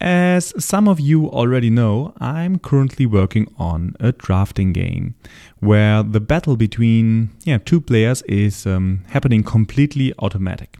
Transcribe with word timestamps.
As 0.00 0.54
some 0.58 0.88
of 0.88 0.98
you 0.98 1.28
already 1.28 1.68
know, 1.68 2.14
I'm 2.18 2.58
currently 2.58 3.04
working 3.04 3.52
on 3.58 3.96
a 4.00 4.12
drafting 4.12 4.72
game 4.72 5.14
where 5.58 6.02
the 6.02 6.20
battle 6.20 6.56
between 6.56 7.30
yeah, 7.44 7.58
two 7.58 7.82
players 7.82 8.22
is 8.22 8.66
um, 8.66 9.04
happening 9.08 9.42
completely 9.42 10.14
automatic. 10.18 10.78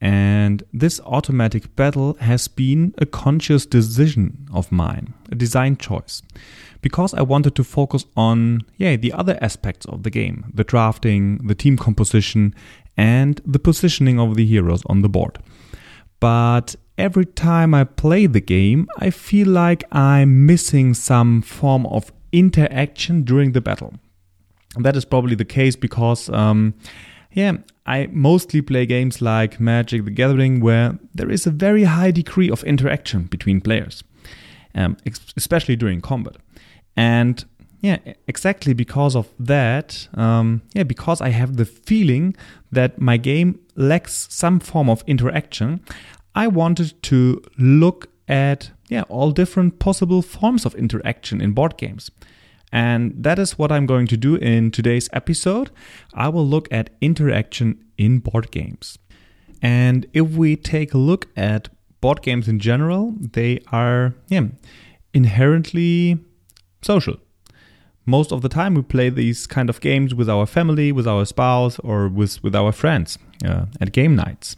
And 0.00 0.64
this 0.72 0.98
automatic 1.00 1.76
battle 1.76 2.14
has 2.20 2.48
been 2.48 2.92
a 2.98 3.06
conscious 3.06 3.66
decision 3.66 4.48
of 4.52 4.72
mine, 4.72 5.14
a 5.30 5.36
design 5.36 5.76
choice. 5.76 6.22
Because 6.80 7.14
I 7.14 7.22
wanted 7.22 7.54
to 7.54 7.62
focus 7.62 8.04
on 8.16 8.62
yeah, 8.78 8.96
the 8.96 9.12
other 9.12 9.38
aspects 9.40 9.86
of 9.86 10.02
the 10.02 10.10
game, 10.10 10.50
the 10.52 10.64
drafting, 10.64 11.38
the 11.46 11.54
team 11.54 11.76
composition, 11.76 12.54
and 12.96 13.40
the 13.44 13.58
positioning 13.60 14.18
of 14.18 14.34
the 14.34 14.46
heroes 14.46 14.82
on 14.86 15.02
the 15.02 15.08
board. 15.08 15.38
But 16.18 16.74
every 17.00 17.24
time 17.24 17.74
I 17.74 17.84
play 17.84 18.26
the 18.26 18.40
game, 18.40 18.86
I 18.98 19.10
feel 19.10 19.48
like 19.48 19.82
I'm 19.90 20.46
missing 20.46 20.94
some 20.94 21.42
form 21.42 21.86
of 21.86 22.12
interaction 22.30 23.22
during 23.22 23.52
the 23.52 23.60
battle. 23.60 23.94
That 24.76 24.96
is 24.96 25.04
probably 25.04 25.34
the 25.34 25.44
case 25.44 25.76
because, 25.76 26.28
um, 26.28 26.74
yeah, 27.32 27.54
I 27.86 28.08
mostly 28.12 28.60
play 28.62 28.86
games 28.86 29.20
like 29.20 29.58
Magic 29.58 30.04
the 30.04 30.10
Gathering 30.10 30.60
where 30.60 30.98
there 31.14 31.30
is 31.30 31.46
a 31.46 31.50
very 31.50 31.84
high 31.84 32.10
degree 32.10 32.50
of 32.50 32.62
interaction 32.64 33.24
between 33.24 33.60
players, 33.60 34.04
um, 34.74 34.96
especially 35.36 35.76
during 35.76 36.00
combat. 36.00 36.36
And 36.96 37.44
yeah, 37.80 37.96
exactly 38.28 38.74
because 38.74 39.16
of 39.16 39.26
that, 39.38 40.06
um, 40.14 40.60
yeah, 40.74 40.82
because 40.82 41.20
I 41.22 41.30
have 41.30 41.56
the 41.56 41.64
feeling 41.64 42.36
that 42.70 43.00
my 43.00 43.16
game 43.16 43.58
lacks 43.74 44.26
some 44.30 44.60
form 44.60 44.90
of 44.90 45.02
interaction, 45.06 45.80
I 46.34 46.46
wanted 46.46 47.02
to 47.04 47.42
look 47.58 48.08
at 48.28 48.70
yeah, 48.88 49.02
all 49.08 49.32
different 49.32 49.78
possible 49.78 50.22
forms 50.22 50.64
of 50.64 50.74
interaction 50.74 51.40
in 51.40 51.52
board 51.52 51.76
games. 51.76 52.10
And 52.72 53.12
that 53.16 53.38
is 53.38 53.58
what 53.58 53.72
I'm 53.72 53.86
going 53.86 54.06
to 54.08 54.16
do 54.16 54.36
in 54.36 54.70
today's 54.70 55.08
episode. 55.12 55.70
I 56.14 56.28
will 56.28 56.46
look 56.46 56.68
at 56.70 56.90
interaction 57.00 57.84
in 57.98 58.20
board 58.20 58.50
games. 58.52 58.98
And 59.60 60.06
if 60.12 60.30
we 60.30 60.56
take 60.56 60.94
a 60.94 60.98
look 60.98 61.26
at 61.36 61.68
board 62.00 62.22
games 62.22 62.48
in 62.48 62.60
general, 62.60 63.14
they 63.18 63.60
are 63.72 64.14
yeah, 64.28 64.46
inherently 65.12 66.18
social. 66.82 67.16
Most 68.06 68.32
of 68.32 68.42
the 68.42 68.48
time, 68.48 68.74
we 68.74 68.82
play 68.82 69.10
these 69.10 69.46
kind 69.46 69.68
of 69.68 69.80
games 69.80 70.14
with 70.14 70.28
our 70.28 70.46
family, 70.46 70.90
with 70.90 71.06
our 71.06 71.24
spouse, 71.26 71.78
or 71.80 72.08
with, 72.08 72.42
with 72.42 72.54
our 72.54 72.72
friends 72.72 73.18
uh, 73.44 73.66
at 73.80 73.92
game 73.92 74.16
nights. 74.16 74.56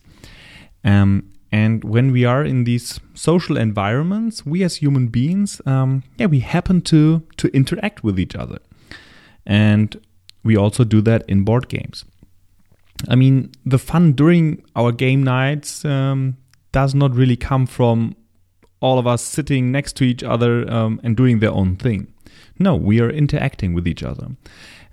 Um, 0.85 1.32
and 1.53 1.85
when 1.85 2.13
we 2.13 2.25
are 2.25 2.43
in 2.43 2.65
these 2.65 2.99
social 3.13 3.59
environments, 3.59 4.47
we 4.47 4.65
as 4.65 4.77
human 4.77 5.09
beings, 5.09 5.61
um, 5.67 6.03
yeah, 6.17 6.27
we 6.27 6.41
happen 6.41 6.81
to 6.83 7.23
to 7.37 7.49
interact 7.55 8.03
with 8.03 8.19
each 8.19 8.35
other, 8.35 8.59
and 9.47 10.01
we 10.43 10.57
also 10.57 10.83
do 10.85 11.03
that 11.03 11.25
in 11.29 11.45
board 11.45 11.69
games. 11.69 12.05
I 13.09 13.17
mean, 13.17 13.51
the 13.67 13.79
fun 13.79 14.13
during 14.13 14.65
our 14.75 14.93
game 14.93 15.23
nights 15.23 15.85
um, 15.85 16.37
does 16.73 16.95
not 16.95 17.15
really 17.15 17.37
come 17.37 17.67
from 17.67 18.17
all 18.81 18.99
of 18.99 19.07
us 19.07 19.23
sitting 19.23 19.71
next 19.71 19.97
to 19.97 20.05
each 20.05 20.23
other 20.23 20.69
um, 20.71 21.01
and 21.03 21.17
doing 21.17 21.39
their 21.41 21.53
own 21.53 21.77
thing. 21.77 22.13
No, 22.59 22.75
we 22.77 23.01
are 23.01 23.11
interacting 23.11 23.75
with 23.75 23.87
each 23.87 24.03
other. 24.03 24.29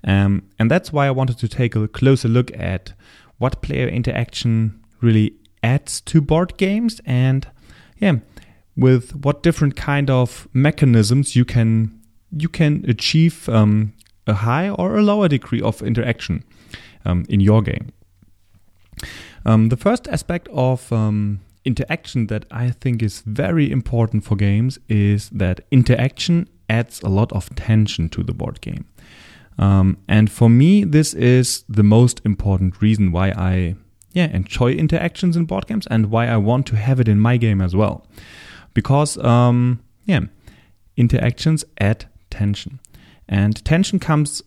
Um, 0.04 0.42
and 0.58 0.70
that's 0.70 0.92
why 0.92 1.06
I 1.06 1.10
wanted 1.10 1.38
to 1.38 1.48
take 1.48 1.76
a 1.76 1.88
closer 1.88 2.28
look 2.28 2.50
at 2.56 2.92
what 3.38 3.62
player 3.62 3.88
interaction 3.88 4.80
really 5.00 5.34
adds 5.62 6.00
to 6.00 6.20
board 6.20 6.56
games 6.56 7.00
and 7.04 7.46
yeah 7.98 8.16
with 8.76 9.14
what 9.24 9.42
different 9.42 9.76
kind 9.76 10.10
of 10.10 10.48
mechanisms 10.52 11.36
you 11.36 11.44
can 11.44 12.00
you 12.36 12.48
can 12.48 12.84
achieve 12.88 13.48
um, 13.48 13.92
a 14.26 14.34
high 14.34 14.70
or 14.70 14.96
a 14.96 15.02
lower 15.02 15.28
degree 15.28 15.60
of 15.60 15.82
interaction 15.82 16.44
um, 17.04 17.24
in 17.28 17.40
your 17.40 17.62
game. 17.62 17.92
Um, 19.44 19.68
the 19.68 19.76
first 19.76 20.06
aspect 20.08 20.48
of 20.52 20.92
um, 20.92 21.40
interaction 21.64 22.26
that 22.28 22.46
i 22.50 22.70
think 22.70 23.02
is 23.02 23.22
very 23.26 23.70
important 23.70 24.24
for 24.24 24.34
games 24.34 24.78
is 24.88 25.28
that 25.30 25.60
interaction 25.70 26.48
adds 26.70 27.02
a 27.02 27.08
lot 27.08 27.30
of 27.32 27.54
tension 27.54 28.08
to 28.08 28.22
the 28.22 28.32
board 28.32 28.60
game. 28.62 28.86
Um, 29.58 29.98
and 30.08 30.30
for 30.30 30.48
me 30.48 30.84
this 30.84 31.12
is 31.12 31.64
the 31.68 31.82
most 31.82 32.22
important 32.24 32.80
reason 32.80 33.12
why 33.12 33.30
i 33.36 33.76
yeah, 34.12 34.26
enjoy 34.26 34.72
interactions 34.72 35.36
in 35.36 35.44
board 35.44 35.66
games 35.66 35.86
and 35.88 36.10
why 36.10 36.26
I 36.26 36.36
want 36.36 36.66
to 36.68 36.76
have 36.76 37.00
it 37.00 37.08
in 37.08 37.20
my 37.20 37.36
game 37.36 37.60
as 37.60 37.74
well. 37.74 38.06
Because, 38.74 39.18
um, 39.18 39.80
yeah, 40.04 40.20
interactions 40.96 41.64
add 41.78 42.06
tension. 42.30 42.80
And 43.28 43.64
tension 43.64 43.98
comes 43.98 44.42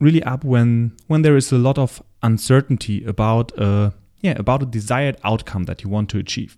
really 0.00 0.22
up 0.24 0.42
when 0.42 0.96
when 1.06 1.22
there 1.22 1.36
is 1.36 1.52
a 1.52 1.58
lot 1.58 1.78
of 1.78 2.02
uncertainty 2.22 3.04
about 3.04 3.52
a 3.58 3.92
yeah 4.20 4.34
about 4.36 4.62
a 4.62 4.66
desired 4.66 5.16
outcome 5.22 5.64
that 5.64 5.84
you 5.84 5.90
want 5.90 6.08
to 6.08 6.18
achieve 6.18 6.56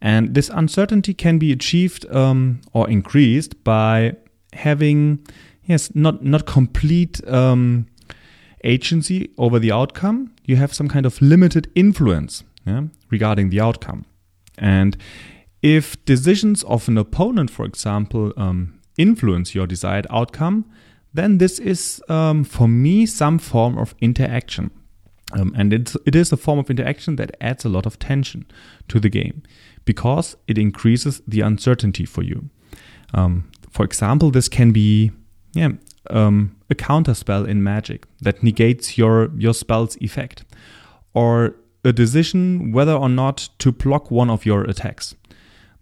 and 0.00 0.34
this 0.34 0.50
uncertainty 0.50 1.14
can 1.14 1.38
be 1.38 1.52
achieved 1.52 2.04
um, 2.14 2.60
or 2.72 2.90
increased 2.90 3.62
by 3.64 4.14
having 4.52 5.24
yes 5.64 5.94
not 5.94 6.24
not 6.24 6.44
complete 6.44 7.26
um, 7.28 7.86
agency 8.64 9.30
over 9.38 9.58
the 9.58 9.72
outcome, 9.72 10.34
you 10.44 10.56
have 10.56 10.72
some 10.72 10.88
kind 10.88 11.06
of 11.06 11.20
limited 11.20 11.70
influence 11.74 12.44
yeah, 12.66 12.82
regarding 13.10 13.50
the 13.50 13.60
outcome. 13.60 14.04
And 14.58 14.96
if 15.62 16.02
decisions 16.04 16.62
of 16.64 16.88
an 16.88 16.98
opponent, 16.98 17.50
for 17.50 17.64
example, 17.64 18.32
um, 18.36 18.80
influence 18.98 19.54
your 19.54 19.66
desired 19.66 20.06
outcome, 20.10 20.64
then 21.14 21.38
this 21.38 21.58
is, 21.58 22.02
um, 22.08 22.44
for 22.44 22.68
me, 22.68 23.06
some 23.06 23.38
form 23.38 23.78
of 23.78 23.94
interaction. 24.00 24.70
Um, 25.32 25.54
and 25.56 25.72
it's, 25.72 25.96
it 26.04 26.14
is 26.14 26.32
a 26.32 26.36
form 26.36 26.58
of 26.58 26.70
interaction 26.70 27.16
that 27.16 27.36
adds 27.40 27.64
a 27.64 27.68
lot 27.68 27.86
of 27.86 27.98
tension 27.98 28.46
to 28.88 29.00
the 29.00 29.08
game 29.08 29.42
because 29.84 30.36
it 30.46 30.58
increases 30.58 31.22
the 31.26 31.40
uncertainty 31.40 32.04
for 32.04 32.22
you. 32.22 32.50
Um, 33.14 33.50
for 33.70 33.84
example, 33.84 34.30
this 34.30 34.48
can 34.48 34.72
be 34.72 35.12
yeah, 35.54 35.70
um, 36.10 36.56
a 36.70 36.74
counter 36.74 37.14
spell 37.14 37.44
in 37.44 37.62
magic 37.62 38.06
that 38.20 38.42
negates 38.42 38.98
your, 38.98 39.30
your 39.36 39.54
spell's 39.54 39.96
effect, 40.00 40.44
or 41.14 41.56
a 41.84 41.92
decision 41.92 42.72
whether 42.72 42.94
or 42.94 43.08
not 43.08 43.48
to 43.58 43.72
block 43.72 44.10
one 44.10 44.30
of 44.30 44.46
your 44.46 44.64
attacks. 44.64 45.14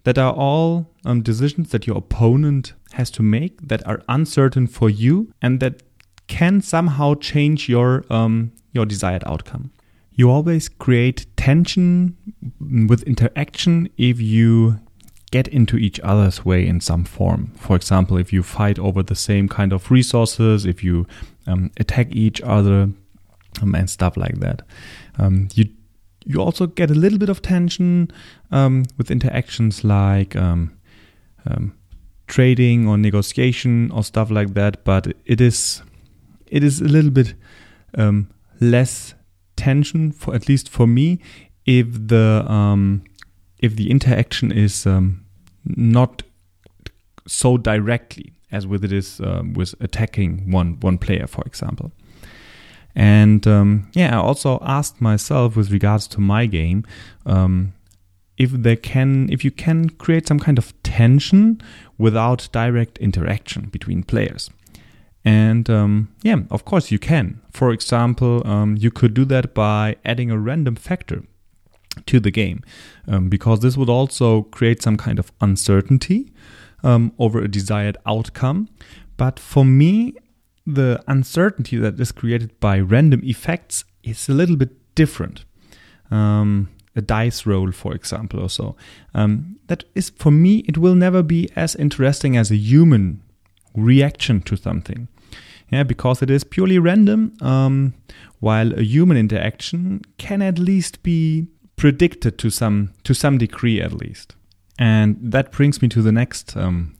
That 0.03 0.17
are 0.17 0.33
all 0.33 0.89
um, 1.05 1.21
decisions 1.21 1.69
that 1.69 1.85
your 1.85 1.97
opponent 1.97 2.73
has 2.93 3.11
to 3.11 3.21
make 3.21 3.67
that 3.67 3.85
are 3.87 4.01
uncertain 4.09 4.65
for 4.65 4.89
you 4.89 5.31
and 5.43 5.59
that 5.59 5.83
can 6.27 6.61
somehow 6.61 7.13
change 7.15 7.69
your 7.69 8.03
um, 8.09 8.51
your 8.71 8.85
desired 8.85 9.23
outcome. 9.27 9.71
You 10.13 10.29
always 10.29 10.69
create 10.69 11.25
tension 11.37 12.15
with 12.59 13.03
interaction 13.03 13.89
if 13.97 14.19
you 14.19 14.79
get 15.31 15.47
into 15.47 15.77
each 15.77 15.99
other's 16.01 16.45
way 16.45 16.67
in 16.67 16.81
some 16.81 17.05
form. 17.05 17.53
For 17.57 17.75
example, 17.75 18.17
if 18.17 18.31
you 18.33 18.43
fight 18.43 18.77
over 18.77 19.01
the 19.01 19.15
same 19.15 19.47
kind 19.47 19.73
of 19.73 19.89
resources, 19.89 20.65
if 20.65 20.83
you 20.83 21.07
um, 21.47 21.71
attack 21.77 22.07
each 22.11 22.41
other, 22.41 22.89
um, 23.61 23.75
and 23.75 23.89
stuff 23.89 24.17
like 24.17 24.39
that. 24.39 24.61
Um, 25.17 25.49
you 25.53 25.69
you 26.23 26.39
also 26.39 26.67
get 26.67 26.91
a 26.91 26.93
little 26.93 27.17
bit 27.17 27.29
of 27.29 27.41
tension 27.41 28.11
um, 28.51 28.85
with 28.97 29.09
interactions 29.09 29.83
like 29.83 30.35
um, 30.35 30.77
um, 31.45 31.75
trading 32.27 32.87
or 32.87 32.97
negotiation 32.97 33.89
or 33.91 34.03
stuff 34.03 34.29
like 34.29 34.53
that. 34.53 34.83
But 34.83 35.13
it 35.25 35.41
is 35.41 35.81
it 36.47 36.63
is 36.63 36.79
a 36.79 36.85
little 36.85 37.11
bit 37.11 37.33
less 38.59 39.15
tension 39.55 40.11
for 40.11 40.35
at 40.35 40.47
least 40.47 40.69
for 40.69 40.87
me 40.87 41.19
if 41.65 41.87
the 42.07 43.01
if 43.59 43.75
the 43.75 43.91
interaction 43.91 44.51
is 44.51 44.85
um, 44.87 45.20
not 45.65 46.23
so 47.27 47.57
directly 47.57 48.33
as 48.51 48.67
with 48.67 48.83
it 48.83 48.91
is 48.91 49.21
uh, 49.21 49.43
with 49.53 49.73
attacking 49.79 50.51
one 50.51 50.77
one 50.81 50.97
player, 50.97 51.27
for 51.27 51.43
example. 51.45 51.91
And 52.95 53.47
um, 53.47 53.89
yeah, 53.93 54.17
I 54.17 54.21
also 54.21 54.59
asked 54.61 54.99
myself 55.01 55.55
with 55.55 55.71
regards 55.71 56.07
to 56.07 56.19
my 56.19 56.45
game 56.45 56.83
um, 57.25 57.73
if 58.37 58.51
they 58.51 58.75
can, 58.75 59.29
if 59.31 59.45
you 59.45 59.51
can 59.51 59.89
create 59.91 60.27
some 60.27 60.39
kind 60.39 60.57
of 60.57 60.73
tension 60.83 61.61
without 61.97 62.49
direct 62.51 62.97
interaction 62.97 63.69
between 63.69 64.03
players. 64.03 64.49
And 65.23 65.69
um, 65.69 66.09
yeah, 66.23 66.39
of 66.49 66.65
course 66.65 66.91
you 66.91 66.99
can. 66.99 67.41
For 67.51 67.71
example, 67.71 68.45
um, 68.45 68.75
you 68.77 68.91
could 68.91 69.13
do 69.13 69.23
that 69.25 69.53
by 69.53 69.95
adding 70.03 70.31
a 70.31 70.37
random 70.37 70.75
factor 70.75 71.23
to 72.05 72.19
the 72.19 72.31
game, 72.31 72.63
um, 73.07 73.29
because 73.29 73.59
this 73.59 73.77
would 73.77 73.89
also 73.89 74.43
create 74.43 74.81
some 74.81 74.97
kind 74.97 75.19
of 75.19 75.31
uncertainty 75.41 76.31
um, 76.83 77.13
over 77.19 77.41
a 77.41 77.47
desired 77.47 77.97
outcome. 78.05 78.69
But 79.17 79.39
for 79.39 79.65
me, 79.65 80.15
the 80.65 81.03
uncertainty 81.07 81.77
that 81.77 81.99
is 81.99 82.11
created 82.11 82.59
by 82.59 82.79
random 82.79 83.21
effects 83.23 83.83
is 84.03 84.29
a 84.29 84.33
little 84.33 84.55
bit 84.55 84.95
different. 84.95 85.45
Um, 86.09 86.69
a 86.95 87.01
dice 87.01 87.45
roll, 87.45 87.71
for 87.71 87.93
example, 87.93 88.41
or 88.41 88.49
so. 88.49 88.75
Um, 89.13 89.59
that 89.67 89.85
is, 89.95 90.09
for 90.09 90.31
me, 90.31 90.59
it 90.67 90.77
will 90.77 90.95
never 90.95 91.23
be 91.23 91.49
as 91.55 91.75
interesting 91.75 92.35
as 92.35 92.51
a 92.51 92.57
human 92.57 93.21
reaction 93.73 94.41
to 94.41 94.57
something. 94.57 95.07
Yeah, 95.69 95.83
because 95.83 96.21
it 96.21 96.29
is 96.29 96.43
purely 96.43 96.79
random, 96.79 97.33
um, 97.41 97.93
while 98.39 98.73
a 98.77 98.81
human 98.81 99.15
interaction 99.15 100.01
can 100.17 100.41
at 100.41 100.59
least 100.59 101.01
be 101.01 101.47
predicted 101.81 102.37
to 102.37 102.51
some 102.51 102.93
to 103.03 103.11
some 103.11 103.39
degree 103.39 103.81
at 103.81 103.91
least. 103.91 104.35
And 104.77 105.17
that 105.19 105.51
brings 105.51 105.81
me 105.81 105.87
to 105.87 106.03
the 106.03 106.11
next 106.11 106.55
um, 106.55 106.95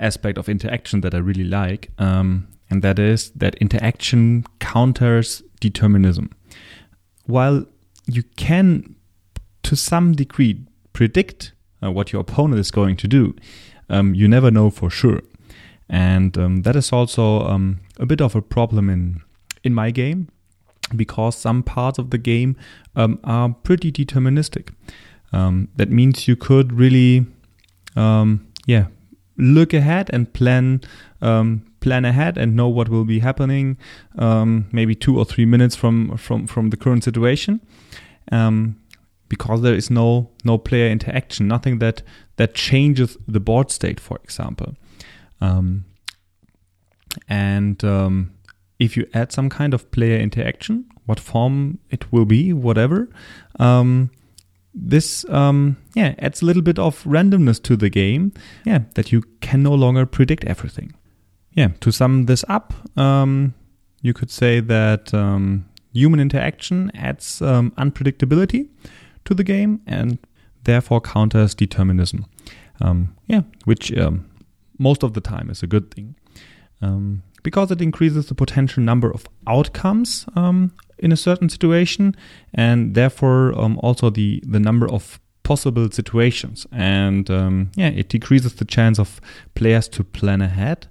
aspect 0.00 0.38
of 0.38 0.48
interaction 0.48 1.02
that 1.02 1.14
I 1.14 1.18
really 1.18 1.44
like, 1.44 1.90
um, 1.98 2.48
and 2.70 2.80
that 2.80 2.98
is 2.98 3.32
that 3.32 3.54
interaction 3.56 4.44
counters 4.60 5.42
determinism. 5.60 6.30
While 7.26 7.66
you 8.06 8.22
can, 8.36 8.96
to 9.62 9.76
some 9.76 10.14
degree, 10.14 10.58
predict 10.94 11.52
uh, 11.82 11.92
what 11.92 12.10
your 12.10 12.22
opponent 12.22 12.60
is 12.60 12.70
going 12.70 12.96
to 12.96 13.08
do, 13.08 13.34
um, 13.90 14.14
you 14.14 14.26
never 14.26 14.50
know 14.50 14.70
for 14.70 14.88
sure. 14.88 15.20
And 15.90 16.38
um, 16.38 16.62
that 16.62 16.76
is 16.76 16.92
also 16.92 17.40
um, 17.46 17.80
a 17.98 18.06
bit 18.06 18.22
of 18.22 18.34
a 18.34 18.40
problem 18.40 18.88
in 18.88 19.20
in 19.62 19.74
my 19.74 19.90
game 19.90 20.28
because 20.94 21.36
some 21.36 21.62
parts 21.62 21.98
of 21.98 22.10
the 22.10 22.18
game 22.18 22.56
um, 22.96 23.18
are 23.24 23.50
pretty 23.50 23.90
deterministic. 23.92 24.72
Um, 25.32 25.68
that 25.76 25.90
means 25.90 26.28
you 26.28 26.36
could 26.36 26.72
really, 26.72 27.26
um, 27.96 28.46
yeah, 28.66 28.86
look 29.36 29.74
ahead 29.74 30.10
and 30.12 30.32
plan 30.32 30.80
um, 31.20 31.64
plan 31.80 32.04
ahead 32.04 32.38
and 32.38 32.54
know 32.54 32.68
what 32.68 32.88
will 32.88 33.04
be 33.04 33.18
happening 33.18 33.76
um, 34.18 34.66
maybe 34.72 34.94
two 34.94 35.18
or 35.18 35.24
three 35.24 35.44
minutes 35.44 35.74
from 35.74 36.16
from 36.16 36.46
from 36.46 36.70
the 36.70 36.76
current 36.76 37.02
situation 37.02 37.60
um, 38.30 38.76
because 39.28 39.62
there 39.62 39.74
is 39.74 39.90
no 39.90 40.30
no 40.44 40.56
player 40.56 40.88
interaction 40.88 41.48
nothing 41.48 41.78
that 41.80 42.02
that 42.36 42.54
changes 42.54 43.16
the 43.26 43.40
board 43.40 43.70
state 43.70 43.98
for 43.98 44.18
example 44.22 44.74
and 47.28 47.84
if 48.84 48.96
you 48.96 49.06
add 49.14 49.32
some 49.32 49.48
kind 49.48 49.74
of 49.74 49.90
player 49.90 50.18
interaction 50.18 50.84
what 51.06 51.20
form 51.20 51.78
it 51.90 52.12
will 52.12 52.24
be 52.24 52.52
whatever 52.52 53.08
um, 53.58 54.10
this 54.74 55.24
um, 55.28 55.76
yeah 55.94 56.14
adds 56.18 56.42
a 56.42 56.44
little 56.44 56.62
bit 56.62 56.78
of 56.78 57.02
randomness 57.04 57.62
to 57.62 57.76
the 57.76 57.88
game 57.88 58.32
yeah 58.64 58.80
that 58.94 59.12
you 59.12 59.22
can 59.40 59.62
no 59.62 59.72
longer 59.72 60.04
predict 60.04 60.44
everything. 60.44 60.92
Yeah 61.52 61.68
to 61.80 61.92
sum 61.92 62.26
this 62.26 62.44
up 62.48 62.74
um, 62.98 63.54
you 64.02 64.12
could 64.12 64.30
say 64.30 64.60
that 64.60 65.14
um, 65.14 65.66
human 65.92 66.20
interaction 66.20 66.90
adds 66.94 67.40
um, 67.40 67.70
unpredictability 67.78 68.68
to 69.24 69.34
the 69.34 69.44
game 69.44 69.80
and 69.86 70.18
therefore 70.64 71.00
counters 71.00 71.54
determinism 71.54 72.26
um, 72.80 73.14
yeah 73.28 73.42
which 73.64 73.96
um, 73.96 74.28
most 74.78 75.04
of 75.04 75.14
the 75.14 75.20
time 75.20 75.48
is 75.48 75.62
a 75.62 75.66
good 75.68 75.94
thing 75.94 76.16
because 77.44 77.70
it 77.70 77.80
increases 77.80 78.26
the 78.26 78.34
potential 78.34 78.82
number 78.82 79.08
of 79.08 79.26
outcomes 79.46 80.26
um, 80.34 80.72
in 80.98 81.12
a 81.12 81.16
certain 81.16 81.48
situation 81.48 82.16
and 82.52 82.96
therefore 82.96 83.56
um, 83.56 83.78
also 83.80 84.10
the 84.10 84.42
the 84.44 84.58
number 84.58 84.90
of 84.90 85.20
possible 85.44 85.88
situations. 85.90 86.66
And 86.72 87.30
um, 87.30 87.70
yeah 87.76 87.90
it 87.90 88.08
decreases 88.08 88.54
the 88.54 88.64
chance 88.64 88.98
of 88.98 89.20
players 89.54 89.86
to 89.88 90.02
plan 90.02 90.42
ahead 90.42 90.88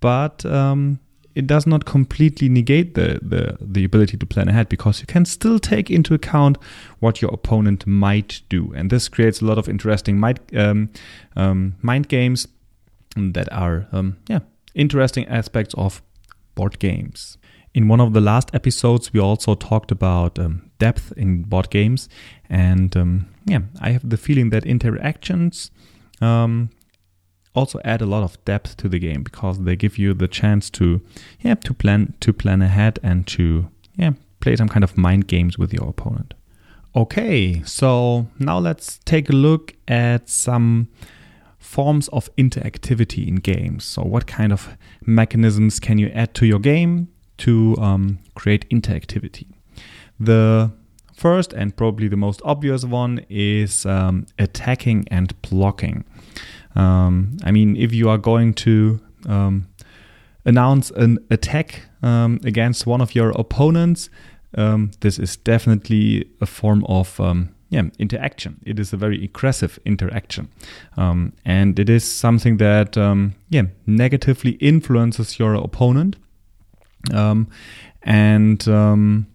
but 0.00 0.44
um, 0.44 1.00
it 1.34 1.46
does 1.46 1.66
not 1.66 1.86
completely 1.86 2.48
negate 2.48 2.94
the, 2.94 3.18
the 3.22 3.56
the 3.58 3.84
ability 3.84 4.18
to 4.18 4.26
plan 4.26 4.48
ahead 4.48 4.68
because 4.68 5.00
you 5.00 5.06
can 5.06 5.24
still 5.24 5.58
take 5.58 5.90
into 5.90 6.12
account 6.12 6.58
what 7.00 7.22
your 7.22 7.32
opponent 7.32 7.86
might 7.86 8.42
do. 8.50 8.72
And 8.74 8.90
this 8.90 9.08
creates 9.08 9.40
a 9.40 9.46
lot 9.46 9.56
of 9.56 9.66
interesting 9.68 10.18
mind, 10.18 10.40
um, 10.54 10.90
um, 11.36 11.76
mind 11.80 12.08
games 12.08 12.46
that 13.16 13.50
are 13.50 13.86
yeah 14.28 14.40
interesting 14.74 15.26
aspects 15.28 15.74
of 15.74 16.02
board 16.54 16.78
games 16.78 17.38
in 17.74 17.88
one 17.88 18.00
of 18.00 18.12
the 18.12 18.20
last 18.20 18.54
episodes, 18.54 19.12
we 19.12 19.20
also 19.20 19.54
talked 19.54 19.90
about 19.90 20.38
um, 20.38 20.70
depth 20.78 21.12
in 21.16 21.42
board 21.42 21.70
games, 21.70 22.08
and 22.48 22.96
um, 22.96 23.26
yeah, 23.46 23.60
I 23.80 23.90
have 23.90 24.08
the 24.08 24.16
feeling 24.16 24.50
that 24.50 24.64
interactions 24.64 25.72
um, 26.20 26.70
also 27.54 27.80
add 27.84 28.00
a 28.00 28.06
lot 28.06 28.22
of 28.22 28.42
depth 28.44 28.76
to 28.78 28.88
the 28.88 29.00
game 29.00 29.24
because 29.24 29.64
they 29.64 29.74
give 29.74 29.98
you 29.98 30.14
the 30.14 30.28
chance 30.28 30.70
to 30.70 31.00
yeah 31.40 31.54
to 31.54 31.74
plan 31.74 32.14
to 32.20 32.32
plan 32.32 32.62
ahead 32.62 32.98
and 33.02 33.26
to 33.26 33.68
yeah 33.96 34.12
play 34.40 34.56
some 34.56 34.68
kind 34.68 34.84
of 34.84 34.96
mind 34.96 35.26
games 35.26 35.58
with 35.58 35.72
your 35.72 35.88
opponent. 35.88 36.34
Okay, 36.96 37.60
so 37.64 38.28
now 38.38 38.58
let's 38.58 39.00
take 39.04 39.28
a 39.28 39.32
look 39.32 39.74
at 39.88 40.28
some 40.28 40.88
forms 41.64 42.08
of 42.08 42.28
interactivity 42.36 43.26
in 43.26 43.36
games. 43.36 43.84
So, 43.84 44.02
what 44.02 44.26
kind 44.26 44.52
of 44.52 44.76
mechanisms 45.04 45.80
can 45.80 45.98
you 45.98 46.08
add 46.08 46.34
to 46.34 46.46
your 46.46 46.58
game 46.58 47.08
to 47.38 47.76
um, 47.78 48.18
create 48.34 48.68
interactivity. 48.70 49.46
The 50.18 50.72
first 51.14 51.52
and 51.52 51.76
probably 51.76 52.08
the 52.08 52.16
most 52.16 52.40
obvious 52.44 52.84
one 52.84 53.24
is 53.28 53.86
um, 53.86 54.26
attacking 54.38 55.06
and 55.10 55.40
blocking. 55.42 56.04
Um, 56.74 57.36
I 57.44 57.50
mean, 57.50 57.76
if 57.76 57.92
you 57.92 58.08
are 58.08 58.18
going 58.18 58.54
to 58.54 59.00
um, 59.26 59.68
announce 60.44 60.90
an 60.90 61.18
attack 61.30 61.82
um, 62.02 62.40
against 62.44 62.86
one 62.86 63.00
of 63.00 63.14
your 63.14 63.30
opponents, 63.30 64.10
um, 64.56 64.92
this 65.00 65.18
is 65.18 65.36
definitely 65.36 66.28
a 66.40 66.46
form 66.46 66.84
of 66.84 67.18
yeah, 67.74 67.90
interaction. 67.98 68.60
It 68.64 68.78
is 68.78 68.92
a 68.92 68.96
very 68.96 69.24
aggressive 69.24 69.80
interaction, 69.84 70.48
um, 70.96 71.32
and 71.44 71.76
it 71.78 71.90
is 71.90 72.04
something 72.04 72.58
that 72.58 72.96
um, 72.96 73.34
yeah 73.50 73.64
negatively 73.86 74.52
influences 74.60 75.38
your 75.40 75.54
opponent. 75.54 76.16
Um, 77.12 77.48
and 78.02 78.66
um, 78.68 79.26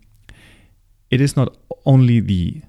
it 1.12 1.20
is 1.20 1.36
not 1.36 1.58
only 1.86 2.22
the 2.22 2.62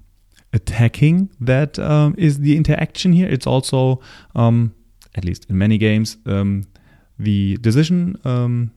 attacking 0.51 1.29
that 1.39 1.79
um, 1.79 2.15
is 2.17 2.39
the 2.39 2.57
interaction 2.57 3.13
here, 3.13 3.29
it's 3.29 3.47
also, 3.47 4.01
um, 4.35 4.75
at 5.15 5.23
least 5.23 5.49
in 5.49 5.57
many 5.57 5.77
games, 5.77 6.17
um, 6.25 6.63
the 7.17 7.57
decision 7.61 8.19
um, 8.25 8.71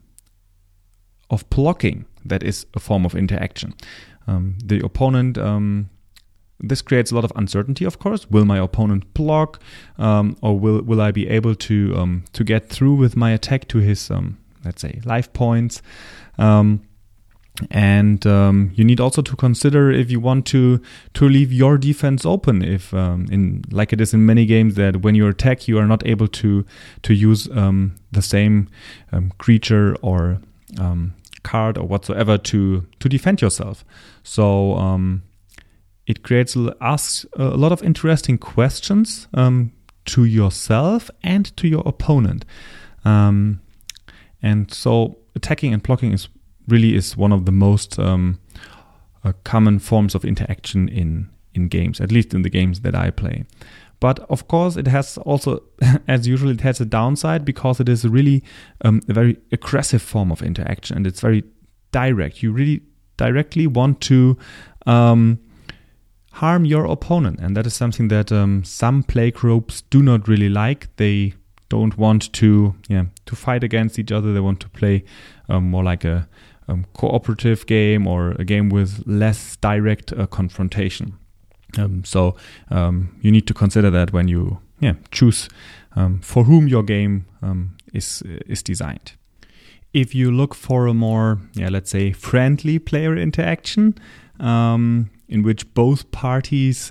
of 1.28 1.48
blocking 1.50 2.04
that 2.24 2.42
is 2.42 2.66
a 2.74 2.80
form 2.80 3.04
of 3.04 3.14
interaction. 3.14 3.74
the 4.64 4.80
opponent 4.84 5.36
this 6.60 6.82
creates 6.82 7.10
a 7.10 7.14
lot 7.14 7.24
of 7.24 7.32
uncertainty, 7.36 7.84
of 7.84 7.98
course. 7.98 8.30
Will 8.30 8.44
my 8.44 8.58
opponent 8.58 9.12
block, 9.14 9.60
um, 9.98 10.36
or 10.40 10.58
will 10.58 10.82
will 10.82 11.00
I 11.00 11.10
be 11.10 11.28
able 11.28 11.54
to 11.54 11.94
um, 11.96 12.24
to 12.32 12.44
get 12.44 12.68
through 12.68 12.94
with 12.94 13.16
my 13.16 13.30
attack 13.32 13.68
to 13.68 13.78
his 13.78 14.10
um, 14.10 14.38
let's 14.64 14.82
say 14.82 15.00
life 15.04 15.32
points. 15.32 15.82
Um, 16.38 16.82
and 17.70 18.26
um, 18.26 18.72
you 18.74 18.82
need 18.82 18.98
also 18.98 19.22
to 19.22 19.36
consider 19.36 19.88
if 19.92 20.10
you 20.10 20.18
want 20.18 20.44
to 20.46 20.80
to 21.14 21.28
leave 21.28 21.52
your 21.52 21.78
defense 21.78 22.26
open. 22.26 22.62
If 22.62 22.92
um, 22.92 23.26
in 23.30 23.62
like 23.70 23.92
it 23.92 24.00
is 24.00 24.12
in 24.12 24.26
many 24.26 24.44
games 24.44 24.74
that 24.74 25.02
when 25.02 25.14
you 25.14 25.28
attack, 25.28 25.68
you 25.68 25.78
are 25.78 25.86
not 25.86 26.04
able 26.06 26.28
to 26.28 26.64
to 27.02 27.14
use 27.14 27.48
um, 27.50 27.94
the 28.10 28.22
same 28.22 28.68
um, 29.12 29.32
creature 29.38 29.96
or 30.02 30.40
card 31.44 31.78
or 31.78 31.86
whatsoever 31.86 32.36
to 32.38 32.86
to 32.98 33.08
defend 33.08 33.40
yourself. 33.40 33.84
So 34.24 34.74
it 36.06 36.22
creates 36.22 36.56
asks 36.80 37.26
a 37.34 37.56
lot 37.56 37.72
of 37.72 37.82
interesting 37.82 38.38
questions 38.38 39.28
to 39.34 40.24
yourself 40.24 41.10
and 41.22 41.56
to 41.56 41.66
your 41.66 41.82
opponent. 41.86 42.44
Um, 43.04 43.60
and 44.42 44.72
so 44.72 45.18
attacking 45.34 45.72
and 45.72 45.82
blocking 45.82 46.12
is 46.12 46.28
really 46.68 46.94
is 46.94 47.16
one 47.16 47.32
of 47.32 47.46
the 47.46 47.52
most 47.52 47.98
um, 47.98 48.38
uh, 49.24 49.32
common 49.44 49.78
forms 49.78 50.14
of 50.14 50.24
interaction 50.24 50.88
in 50.88 51.30
in 51.54 51.68
games, 51.68 52.00
at 52.00 52.10
least 52.10 52.34
in 52.34 52.42
the 52.42 52.50
games 52.50 52.80
that 52.80 52.94
I 52.94 53.10
play. 53.10 53.44
But 54.00 54.18
of 54.28 54.48
course, 54.48 54.76
it 54.76 54.88
has 54.88 55.18
also, 55.18 55.62
as 56.08 56.26
usual, 56.26 56.50
it 56.50 56.60
has 56.62 56.80
a 56.80 56.84
downside 56.84 57.44
because 57.44 57.80
it 57.80 57.88
is 57.88 58.04
really 58.04 58.42
um, 58.84 59.00
a 59.08 59.12
very 59.12 59.38
aggressive 59.52 60.02
form 60.02 60.32
of 60.32 60.42
interaction 60.42 60.96
and 60.96 61.06
it's 61.06 61.20
very 61.20 61.44
direct. 61.92 62.42
You 62.42 62.50
really 62.52 62.82
directly 63.16 63.68
want 63.68 64.00
to 64.02 64.36
um, 64.86 65.38
harm 66.34 66.64
your 66.64 66.84
opponent, 66.84 67.38
and 67.40 67.56
that 67.56 67.66
is 67.66 67.74
something 67.74 68.08
that 68.08 68.32
um, 68.32 68.64
some 68.64 69.02
play 69.02 69.30
groups 69.30 69.82
do 69.82 70.02
not 70.02 70.26
really 70.28 70.48
like. 70.48 70.88
They 70.96 71.34
don't 71.68 71.96
want 71.96 72.32
to 72.32 72.74
yeah 72.88 73.04
to 73.26 73.36
fight 73.36 73.64
against 73.64 73.98
each 73.98 74.12
other. 74.12 74.32
They 74.32 74.40
want 74.40 74.60
to 74.60 74.68
play 74.68 75.04
um, 75.48 75.70
more 75.70 75.84
like 75.84 76.04
a 76.04 76.28
um, 76.68 76.86
cooperative 76.94 77.66
game 77.66 78.06
or 78.06 78.32
a 78.32 78.44
game 78.44 78.68
with 78.68 79.02
less 79.06 79.56
direct 79.56 80.12
uh, 80.12 80.26
confrontation. 80.26 81.14
Um, 81.78 82.04
so 82.04 82.36
um, 82.70 83.16
you 83.20 83.30
need 83.30 83.46
to 83.46 83.54
consider 83.54 83.90
that 83.90 84.12
when 84.12 84.28
you 84.28 84.58
yeah 84.80 84.94
choose 85.12 85.48
um, 85.96 86.20
for 86.20 86.44
whom 86.44 86.68
your 86.68 86.82
game 86.82 87.26
is 87.92 88.22
is 88.46 88.62
designed. 88.62 89.12
If 89.92 90.12
you 90.14 90.32
look 90.32 90.54
for 90.54 90.88
a 90.88 90.94
more 90.94 91.38
yeah 91.54 91.68
let's 91.70 91.90
say 91.90 92.12
friendly 92.12 92.80
player 92.80 93.16
interaction 93.16 93.94
um, 94.40 95.10
in 95.34 95.42
which 95.42 95.72
both 95.74 96.10
parties 96.12 96.90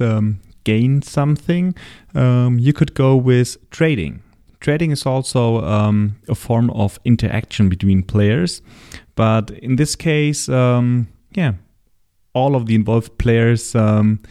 gain 0.64 1.02
something, 1.02 1.76
you 2.14 2.74
could 2.74 2.94
go 2.94 3.16
with 3.16 3.58
trading 3.70 4.22
trading 4.64 4.92
is 4.92 5.06
also 5.06 5.62
um, 5.62 6.16
a 6.28 6.34
form 6.34 6.72
of 6.72 6.98
interaction 7.06 7.70
between 7.70 8.02
players. 8.02 8.62
But 9.16 9.52
in 9.52 9.76
this 9.76 9.96
case, 9.96 10.50
um, 10.50 11.10
yeah, 11.36 11.54
all 12.34 12.56
of 12.56 12.66
the 12.66 12.74
involved 12.74 13.18
players 13.20 13.76
um, 13.76 14.22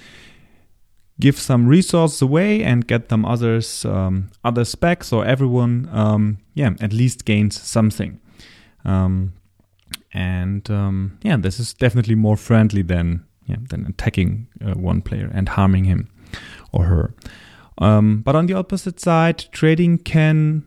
give 1.21 1.39
some 1.39 1.69
resources 1.69 2.21
away 2.23 2.65
and 2.65 2.89
get 2.89 3.09
them 3.11 3.25
others 3.25 3.85
um, 3.85 4.31
other 4.43 4.65
specs, 4.65 5.09
so 5.09 5.21
everyone, 5.21 5.89
um, 5.93 6.39
yeah, 6.55 6.71
at 6.81 6.93
least 6.93 7.25
gains 7.25 7.61
something. 7.61 8.19
Um, 8.85 9.35
and 10.13 10.69
yeah, 11.23 11.37
this 11.37 11.61
is 11.61 11.75
definitely 11.75 12.17
more 12.17 12.37
friendly 12.37 12.83
than 12.83 13.25
yeah, 13.47 13.57
attacking 13.89 14.47
uh, 14.65 14.75
one 14.75 15.03
player 15.03 15.31
and 15.35 15.49
harming 15.49 15.85
him 15.85 16.09
or 16.73 16.85
her. 16.85 17.15
Um, 17.79 18.21
but 18.21 18.37
on 18.37 18.47
the 18.47 18.55
opposite 18.55 19.01
side, 19.01 19.47
trading 19.53 19.99
can 19.99 20.65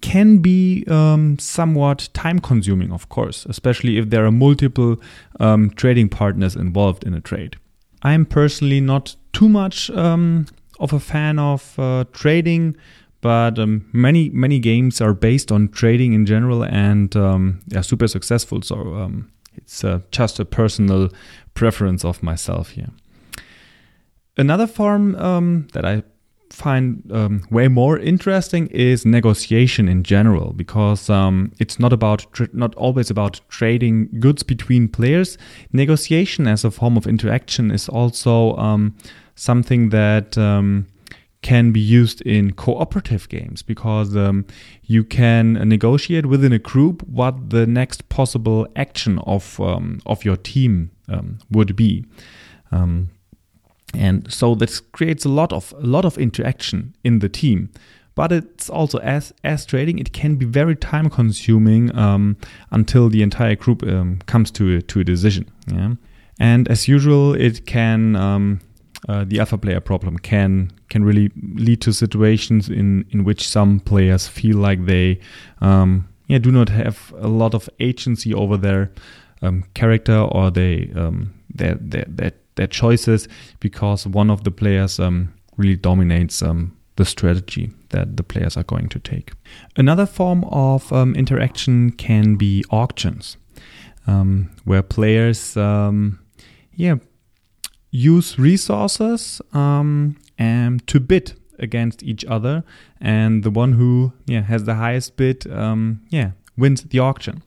can 0.00 0.38
be 0.38 0.84
um, 0.86 1.38
somewhat 1.38 2.08
time 2.12 2.38
consuming, 2.38 2.92
of 2.92 3.08
course, 3.08 3.46
especially 3.46 3.98
if 3.98 4.10
there 4.10 4.24
are 4.24 4.30
multiple 4.30 4.96
um, 5.40 5.70
trading 5.70 6.08
partners 6.08 6.54
involved 6.54 7.02
in 7.04 7.14
a 7.14 7.20
trade. 7.20 7.56
I'm 8.02 8.24
personally 8.24 8.80
not 8.80 9.16
too 9.32 9.48
much 9.48 9.90
um, 9.90 10.46
of 10.78 10.92
a 10.92 11.00
fan 11.00 11.40
of 11.40 11.76
uh, 11.78 12.04
trading, 12.12 12.76
but 13.20 13.58
um, 13.58 13.88
many 13.92 14.28
many 14.30 14.60
games 14.60 15.00
are 15.00 15.14
based 15.14 15.50
on 15.50 15.68
trading 15.68 16.12
in 16.12 16.26
general 16.26 16.64
and 16.64 17.16
um, 17.16 17.60
are 17.74 17.82
super 17.82 18.06
successful. 18.06 18.62
So 18.62 18.76
it's 19.58 19.84
uh, 19.84 20.00
just 20.10 20.40
a 20.40 20.44
personal 20.44 21.10
preference 21.54 22.04
of 22.04 22.22
myself 22.22 22.70
here. 22.70 22.90
Another 24.36 24.66
form 24.66 25.12
that 25.72 25.84
I 25.84 26.02
find 26.50 27.10
um, 27.12 27.42
way 27.50 27.68
more 27.68 27.98
interesting 27.98 28.66
is 28.68 29.04
negotiation 29.04 29.88
in 29.88 30.02
general 30.02 30.52
because 30.52 31.10
um, 31.10 31.52
it's 31.58 31.78
not 31.78 31.92
about 31.92 32.26
not 32.52 32.74
always 32.74 33.10
about 33.10 33.40
trading 33.48 34.08
goods 34.20 34.42
between 34.42 34.88
players. 34.88 35.38
Negotiation 35.72 36.46
as 36.46 36.64
a 36.64 36.70
form 36.70 36.96
of 36.96 37.06
interaction 37.06 37.70
is 37.70 37.88
also 37.88 38.56
um, 38.56 38.96
something 39.34 39.90
that 39.90 40.36
um, 40.38 40.86
can 41.42 41.70
be 41.70 41.80
used 41.80 42.20
in 42.22 42.52
cooperative 42.52 43.28
games 43.28 43.62
because 43.62 44.16
um, 44.16 44.44
you 44.82 45.04
can 45.04 45.52
negotiate 45.68 46.26
within 46.26 46.52
a 46.52 46.58
group 46.58 47.02
what 47.06 47.50
the 47.50 47.66
next 47.66 48.08
possible 48.08 48.66
action 48.74 49.18
of 49.20 49.60
um, 49.60 50.00
of 50.06 50.24
your 50.24 50.36
team 50.36 50.90
would 51.50 51.74
be. 51.76 52.04
Um, 52.70 53.10
and 53.94 54.30
so 54.32 54.54
this 54.54 54.80
creates 54.80 55.24
a 55.24 55.28
lot 55.28 55.52
of 55.52 55.74
a 55.78 55.86
lot 55.86 56.04
of 56.04 56.18
interaction 56.18 56.94
in 57.04 57.20
the 57.20 57.28
team 57.28 57.70
but 58.14 58.32
it's 58.32 58.68
also 58.68 58.98
as 58.98 59.32
as 59.44 59.64
trading 59.64 59.98
it 59.98 60.12
can 60.12 60.36
be 60.36 60.44
very 60.44 60.76
time 60.76 61.08
consuming 61.08 61.96
um, 61.96 62.36
until 62.70 63.08
the 63.08 63.22
entire 63.22 63.54
group 63.56 63.82
um, 63.84 64.18
comes 64.26 64.50
to 64.50 64.76
a, 64.76 64.82
to 64.82 65.00
a 65.00 65.04
decision 65.04 65.50
yeah 65.72 65.94
and 66.38 66.68
as 66.68 66.88
usual 66.88 67.34
it 67.34 67.66
can 67.66 68.14
um, 68.16 68.60
uh, 69.08 69.24
the 69.24 69.40
alpha 69.40 69.56
player 69.56 69.80
problem 69.80 70.18
can 70.18 70.70
can 70.88 71.04
really 71.04 71.30
lead 71.54 71.80
to 71.82 71.92
situations 71.92 72.68
in 72.68 73.04
in 73.10 73.24
which 73.24 73.46
some 73.48 73.80
players 73.80 74.26
feel 74.26 74.56
like 74.56 74.86
they 74.86 75.20
um, 75.60 76.08
yeah 76.28 76.38
do 76.38 76.50
not 76.50 76.68
have 76.68 77.12
a 77.18 77.28
lot 77.28 77.54
of 77.54 77.68
agency 77.80 78.34
over 78.34 78.56
their 78.56 78.90
um, 79.42 79.64
character 79.74 80.16
or 80.16 80.50
they 80.50 80.90
um, 80.94 81.34
their, 81.54 81.74
their, 81.76 82.04
their 82.08 82.32
their 82.56 82.66
choices 82.66 83.28
because 83.60 84.06
one 84.06 84.30
of 84.30 84.44
the 84.44 84.50
players 84.50 84.98
um, 84.98 85.32
really 85.56 85.76
dominates 85.76 86.42
um, 86.42 86.76
the 86.96 87.04
strategy 87.04 87.70
that 87.90 88.16
the 88.16 88.24
players 88.24 88.56
are 88.56 88.64
going 88.64 88.88
to 88.88 88.98
take. 88.98 89.32
Another 89.76 90.06
form 90.06 90.42
of 90.44 90.92
um, 90.92 91.14
interaction 91.14 91.92
can 91.92 92.34
be 92.34 92.64
auctions, 92.70 93.36
where 94.64 94.82
players, 94.82 95.56
yeah, 95.56 96.96
use 97.90 98.38
resources 98.38 99.40
um, 99.52 100.16
and 100.38 100.86
to 100.86 101.00
bid 101.00 101.34
against 101.58 102.02
each 102.02 102.24
other, 102.26 102.64
and 103.00 103.42
the 103.42 103.50
one 103.50 103.72
who 103.72 104.12
yeah 104.26 104.42
has 104.42 104.64
the 104.64 104.76
highest 104.76 105.16
bid, 105.16 105.46
yeah, 105.46 106.30
wins 106.56 106.82
the 106.82 106.98
auction. 106.98 107.42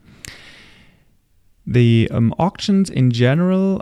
The 1.65 2.09
auctions 2.37 2.89
in 2.89 3.11
general 3.11 3.81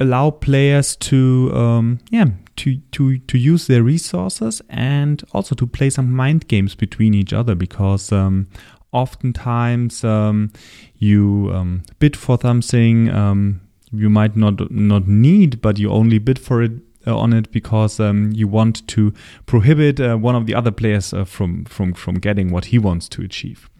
allow 0.00 0.30
players 0.30 0.96
to 0.96 1.52
um, 1.54 1.98
yeah 2.10 2.26
to 2.56 2.78
to 2.92 3.18
to 3.18 3.38
use 3.38 3.66
their 3.66 3.82
resources 3.82 4.62
and 4.70 5.22
also 5.32 5.54
to 5.54 5.66
play 5.66 5.90
some 5.90 6.12
mind 6.12 6.48
games 6.48 6.74
between 6.74 7.14
each 7.14 7.32
other 7.32 7.54
because 7.54 8.10
um, 8.10 8.48
oftentimes 8.92 10.02
um, 10.02 10.50
you 10.96 11.50
um, 11.54 11.82
bid 11.98 12.16
for 12.16 12.38
something 12.40 13.10
um, 13.10 13.60
you 13.92 14.08
might 14.08 14.36
not 14.36 14.70
not 14.70 15.06
need 15.06 15.60
but 15.60 15.78
you 15.78 15.90
only 15.90 16.18
bid 16.18 16.38
for 16.38 16.62
it 16.62 16.72
on 17.06 17.32
it 17.32 17.50
because 17.50 17.98
um, 17.98 18.32
you 18.32 18.46
want 18.46 18.86
to 18.88 19.12
prohibit 19.46 20.00
uh, 20.00 20.16
one 20.16 20.34
of 20.34 20.46
the 20.46 20.54
other 20.54 20.70
players 20.70 21.12
uh, 21.12 21.24
from 21.24 21.64
from 21.64 21.94
from 21.94 22.16
getting 22.16 22.50
what 22.50 22.66
he 22.66 22.78
wants 22.78 23.08
to 23.08 23.22
achieve. 23.22 23.70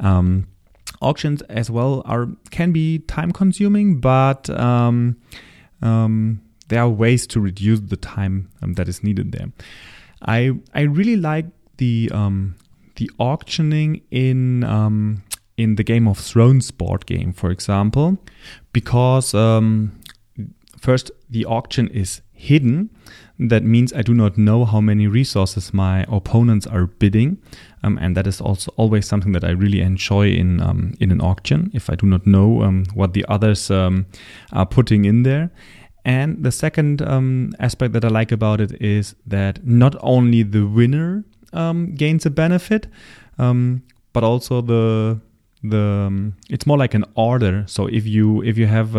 Um, 0.00 0.46
auctions 1.00 1.42
as 1.42 1.70
well 1.70 2.02
are 2.04 2.28
can 2.50 2.72
be 2.72 3.00
time 3.00 3.32
consuming, 3.32 4.00
but 4.00 4.48
um, 4.50 5.16
um, 5.82 6.40
there 6.68 6.80
are 6.80 6.88
ways 6.88 7.26
to 7.28 7.40
reduce 7.40 7.80
the 7.80 7.96
time 7.96 8.50
um, 8.62 8.74
that 8.74 8.88
is 8.88 9.02
needed 9.02 9.32
there. 9.32 9.52
I 10.22 10.52
I 10.74 10.82
really 10.82 11.16
like 11.16 11.46
the 11.76 12.10
um, 12.12 12.56
the 12.96 13.10
auctioning 13.18 14.02
in 14.10 15.22
in 15.56 15.74
the 15.74 15.82
Game 15.82 16.08
of 16.08 16.18
Thrones 16.18 16.70
board 16.70 17.04
game, 17.06 17.32
for 17.32 17.50
example, 17.50 18.18
because 18.72 19.32
first 20.80 21.10
the 21.28 21.44
auction 21.44 21.88
is 21.88 22.22
hidden 22.38 22.90
that 23.38 23.62
means 23.62 23.92
I 23.92 24.02
do 24.02 24.14
not 24.14 24.36
know 24.36 24.64
how 24.64 24.80
many 24.80 25.06
resources 25.06 25.72
my 25.72 26.04
opponents 26.08 26.66
are 26.66 26.86
bidding, 26.86 27.38
um, 27.84 27.96
and 28.00 28.16
that 28.16 28.26
is 28.26 28.40
also 28.40 28.72
always 28.76 29.06
something 29.06 29.30
that 29.32 29.44
I 29.44 29.50
really 29.50 29.80
enjoy 29.80 30.30
in 30.30 30.60
um, 30.60 30.94
in 30.98 31.12
an 31.12 31.20
auction. 31.20 31.70
If 31.72 31.88
I 31.88 31.94
do 31.94 32.06
not 32.06 32.26
know 32.26 32.62
um, 32.62 32.84
what 32.94 33.12
the 33.12 33.24
others 33.28 33.70
um, 33.70 34.06
are 34.52 34.66
putting 34.66 35.04
in 35.04 35.22
there, 35.22 35.50
and 36.04 36.42
the 36.42 36.50
second 36.50 37.00
um, 37.02 37.52
aspect 37.60 37.92
that 37.92 38.04
I 38.04 38.08
like 38.08 38.32
about 38.32 38.60
it 38.60 38.72
is 38.82 39.14
that 39.26 39.64
not 39.64 39.94
only 40.00 40.42
the 40.42 40.66
winner 40.66 41.24
um, 41.52 41.94
gains 41.94 42.26
a 42.26 42.30
benefit, 42.30 42.88
but 43.36 44.24
also 44.24 44.60
the 44.60 45.20
the 45.62 46.32
it's 46.50 46.66
more 46.66 46.78
like 46.78 46.94
an 46.94 47.04
order. 47.14 47.64
So 47.68 47.86
if 47.86 48.04
you 48.04 48.42
if 48.42 48.58
you 48.58 48.66
have 48.66 48.96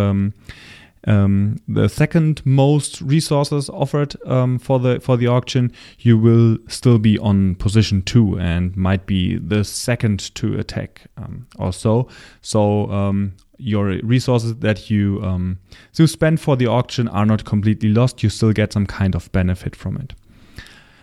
um, 1.08 1.58
the 1.68 1.88
second 1.88 2.46
most 2.46 3.02
resources 3.02 3.70
offered 3.70 4.16
um, 4.26 4.60
for 4.60 4.80
the 4.80 5.00
for 5.00 5.18
the 5.18 5.28
auction, 5.28 5.72
you 6.00 6.18
will 6.18 6.58
still 6.68 7.00
be 7.00 7.18
on 7.20 7.56
position 7.56 8.02
two 8.02 8.38
and 8.38 8.76
might 8.76 9.06
be 9.06 9.38
the 9.38 9.64
second 9.64 10.34
to 10.36 10.60
attack 10.60 11.08
um, 11.18 11.48
also. 11.58 12.08
So 12.42 12.92
um, 12.92 13.34
your 13.58 13.86
resources 14.04 14.56
that 14.56 14.90
you 14.90 15.22
um, 15.24 15.60
so 15.92 16.06
spend 16.06 16.42
for 16.42 16.56
the 16.56 16.68
auction 16.68 17.08
are 17.08 17.26
not 17.26 17.46
completely 17.46 17.90
lost. 17.90 18.22
You 18.22 18.30
still 18.30 18.52
get 18.52 18.74
some 18.74 18.86
kind 18.86 19.16
of 19.16 19.32
benefit 19.32 19.76
from 19.76 19.98
it. 19.98 20.14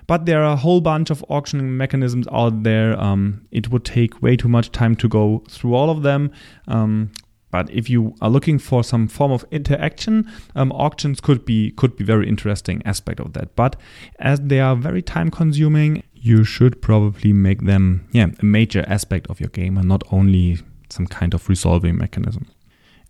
But 0.07 0.25
there 0.25 0.45
are 0.45 0.53
a 0.53 0.57
whole 0.57 0.81
bunch 0.81 1.11
of 1.11 1.25
auctioning 1.29 1.77
mechanisms 1.77 2.29
out 2.31 2.63
there. 2.63 2.99
Um, 3.01 3.45
it 3.51 3.71
would 3.71 3.85
take 3.85 4.23
way 4.23 4.37
too 4.37 4.49
much 4.49 4.71
time 4.71 4.95
to 4.97 5.09
go 5.09 5.43
through 5.49 5.75
all 5.75 5.91
of 5.91 6.03
them. 6.03 6.31
Um, 6.69 7.11
but 7.51 7.71
if 7.71 7.89
you 7.89 8.15
are 8.21 8.29
looking 8.29 8.59
for 8.59 8.83
some 8.83 9.09
form 9.09 9.33
of 9.33 9.45
interaction, 9.51 10.31
um, 10.55 10.73
auctions 10.73 11.21
could 11.21 11.45
be 11.45 11.71
could 11.73 11.97
be 11.97 12.05
very 12.05 12.29
interesting 12.29 12.83
aspect 12.85 13.21
of 13.21 13.33
that. 13.35 13.55
But 13.55 13.77
as 14.19 14.41
they 14.41 14.61
are 14.61 14.75
very 14.75 15.03
time 15.03 15.31
consuming, 15.31 16.03
you 16.15 16.45
should 16.45 16.83
probably 16.83 17.33
make 17.33 17.63
them 17.63 18.09
yeah 18.13 18.29
a 18.41 18.45
major 18.45 18.85
aspect 18.89 19.29
of 19.29 19.41
your 19.41 19.51
game 19.51 19.79
and 19.79 19.89
not 19.89 20.03
only 20.11 20.59
some 20.91 21.07
kind 21.07 21.35
of 21.35 21.49
resolving 21.49 21.97
mechanism. 21.97 22.47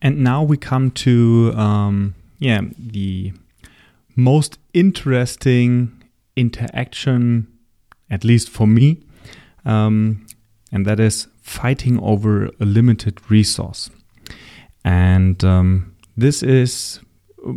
And 0.03 0.23
now 0.23 0.43
we 0.43 0.57
come 0.59 0.91
to 0.93 1.53
um, 1.57 2.15
yeah 2.39 2.61
the 2.79 3.33
most 4.17 4.59
interesting 4.75 6.05
interaction, 6.37 7.47
at 8.11 8.23
least 8.23 8.51
for 8.51 8.67
me, 8.67 9.03
um, 9.65 10.27
and 10.71 10.85
that 10.85 11.01
is 11.01 11.27
fighting 11.41 11.99
over 12.01 12.47
a 12.61 12.65
limited 12.65 13.31
resource. 13.31 13.91
And 14.87 15.43
um, 15.43 15.97
this 16.17 16.45
is, 16.45 17.01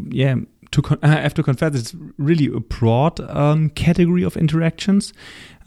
yeah, 0.10 0.36
con- 0.72 0.98
I 1.04 1.10
have 1.10 1.36
to 1.36 1.44
confess, 1.44 1.76
it's 1.76 1.96
really 2.18 2.48
a 2.48 2.60
broad 2.60 3.20
um, 3.20 3.70
category 3.70 4.24
of 4.24 4.36
interactions, 4.36 5.14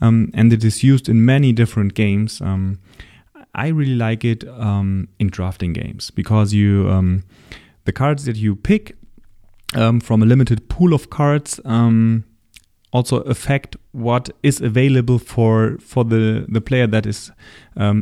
um, 0.01 0.29
and 0.33 0.51
it 0.51 0.65
is 0.65 0.83
used 0.83 1.07
in 1.07 1.25
many 1.25 1.53
different 1.53 1.93
games. 1.93 2.41
Um, 2.41 2.79
I 3.55 3.69
really 3.69 3.95
like 3.95 4.25
it 4.25 4.45
um, 4.49 5.07
in 5.19 5.29
drafting 5.29 5.71
games 5.71 6.11
because 6.11 6.53
you 6.53 6.89
um, 6.89 7.23
the 7.85 7.93
cards 7.93 8.25
that 8.25 8.35
you 8.35 8.57
pick 8.57 8.97
um, 9.73 10.01
from 10.01 10.21
a 10.21 10.25
limited 10.25 10.67
pool 10.67 10.93
of 10.93 11.09
cards 11.09 11.59
also 12.91 13.21
affect 13.21 13.77
what 13.91 14.29
is 14.43 14.59
available 14.59 15.17
for 15.17 15.77
for 15.79 16.03
the 16.03 16.45
the 16.49 16.61
player 16.61 16.87
that 16.87 17.05
is 17.05 17.31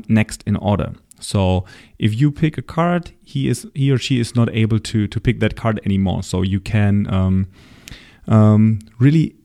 next 0.08 0.44
in 0.48 0.56
order. 0.56 0.94
So 1.22 1.66
if 2.00 2.20
you 2.20 2.32
pick 2.32 2.58
a 2.58 2.62
card, 2.62 3.12
he 3.24 3.48
is 3.48 3.68
he 3.74 3.92
or 3.92 3.98
she 3.98 4.20
is 4.20 4.36
not 4.36 4.50
able 4.54 4.80
to 4.80 5.08
to 5.08 5.20
pick 5.20 5.40
that 5.40 5.56
card 5.56 5.80
anymore. 5.86 6.24
So 6.24 6.42
you 6.42 6.60
can 6.60 7.12
um, 7.14 7.48
um, 8.28 8.80
really 9.00 9.36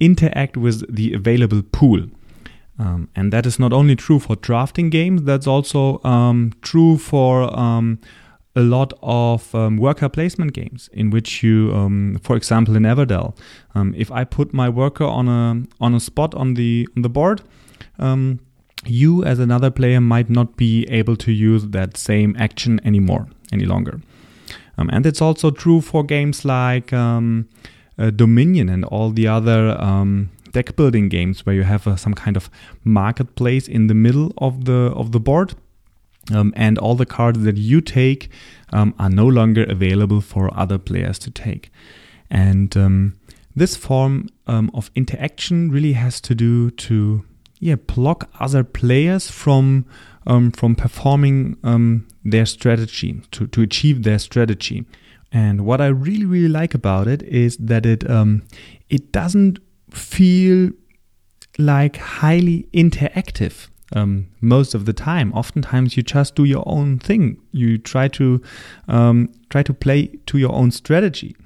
interact 0.00 0.56
with 0.56 0.84
the 0.94 1.14
available 1.14 1.62
pool. 1.62 2.06
Um, 2.80 3.08
and 3.16 3.32
that 3.32 3.44
is 3.44 3.58
not 3.58 3.72
only 3.72 3.96
true 3.96 4.20
for 4.20 4.36
drafting 4.36 4.88
games, 4.88 5.24
that's 5.24 5.48
also 5.48 6.00
um, 6.04 6.52
true 6.62 6.96
for 6.96 7.52
um, 7.58 7.98
a 8.54 8.60
lot 8.60 8.92
of 9.02 9.54
um, 9.54 9.76
worker 9.76 10.08
placement 10.08 10.52
games 10.52 10.88
in 10.92 11.10
which 11.10 11.42
you, 11.42 11.72
um, 11.74 12.18
for 12.22 12.36
example, 12.36 12.76
in 12.76 12.84
Everdell, 12.84 13.36
um, 13.74 13.94
if 13.96 14.10
I 14.12 14.24
put 14.24 14.52
my 14.52 14.68
worker 14.68 15.04
on 15.04 15.28
a 15.28 15.62
on 15.80 15.94
a 15.94 16.00
spot 16.00 16.34
on 16.34 16.54
the 16.54 16.88
on 16.96 17.02
the 17.02 17.08
board, 17.08 17.42
um, 17.98 18.40
you 18.84 19.24
as 19.24 19.38
another 19.38 19.70
player 19.70 20.00
might 20.00 20.30
not 20.30 20.56
be 20.56 20.84
able 20.88 21.16
to 21.16 21.32
use 21.32 21.66
that 21.68 21.96
same 21.96 22.36
action 22.38 22.80
anymore 22.84 23.26
any 23.52 23.64
longer. 23.64 24.00
Um, 24.76 24.88
and 24.92 25.04
it's 25.04 25.20
also 25.20 25.50
true 25.50 25.80
for 25.80 26.04
games 26.04 26.44
like 26.44 26.92
um, 26.92 27.48
uh, 27.98 28.10
Dominion 28.10 28.68
and 28.68 28.84
all 28.84 29.10
the 29.10 29.26
other 29.26 29.76
um, 29.80 30.30
deck 30.52 30.76
building 30.76 31.08
games 31.08 31.44
where 31.44 31.54
you 31.54 31.64
have 31.64 31.86
uh, 31.86 31.96
some 31.96 32.14
kind 32.14 32.36
of 32.36 32.48
marketplace 32.84 33.66
in 33.66 33.88
the 33.88 33.94
middle 33.94 34.32
of 34.38 34.64
the 34.64 34.92
of 34.94 35.12
the 35.12 35.20
board. 35.20 35.54
Um, 36.30 36.52
and 36.56 36.76
all 36.78 36.94
the 36.94 37.06
cards 37.06 37.42
that 37.44 37.56
you 37.56 37.80
take 37.80 38.28
um, 38.70 38.94
are 38.98 39.08
no 39.08 39.26
longer 39.26 39.64
available 39.64 40.20
for 40.20 40.54
other 40.54 40.76
players 40.76 41.18
to 41.20 41.30
take. 41.30 41.72
And 42.30 42.76
um, 42.76 43.18
this 43.56 43.76
form 43.76 44.28
of 44.46 44.90
interaction 44.94 45.70
really 45.70 45.94
has 45.94 46.20
to 46.20 46.34
do 46.34 46.70
to 46.70 47.24
yeah 47.60 47.76
block 47.76 48.28
other 48.40 48.64
players 48.64 49.30
from 49.30 49.86
um, 50.26 50.52
from 50.52 50.74
performing 50.74 51.56
um, 51.64 52.06
their 52.24 52.46
strategy 52.46 53.20
to 53.32 53.46
to 53.48 53.62
achieve 53.62 54.02
their 54.02 54.18
strategy. 54.18 54.84
And 55.32 55.66
what 55.66 55.80
I 55.80 55.88
really 55.88 56.24
really 56.24 56.48
like 56.48 56.74
about 56.74 57.08
it 57.08 57.22
is 57.22 57.56
that 57.58 57.84
it 57.84 58.08
um, 58.08 58.42
it 58.88 59.12
doesn't 59.12 59.58
feel 59.90 60.70
like 61.58 61.96
highly 61.96 62.68
interactive 62.72 63.68
um, 63.94 64.28
most 64.40 64.74
of 64.74 64.84
the 64.84 64.92
time. 64.92 65.32
Oftentimes, 65.32 65.96
you 65.96 66.02
just 66.02 66.34
do 66.34 66.44
your 66.44 66.62
own 66.66 66.98
thing. 66.98 67.38
You 67.52 67.78
try 67.78 68.08
to 68.08 68.40
um, 68.86 69.32
try 69.50 69.62
to 69.62 69.74
play 69.74 70.06
to 70.26 70.38
your 70.38 70.52
own 70.52 70.70
strategy. 70.70 71.36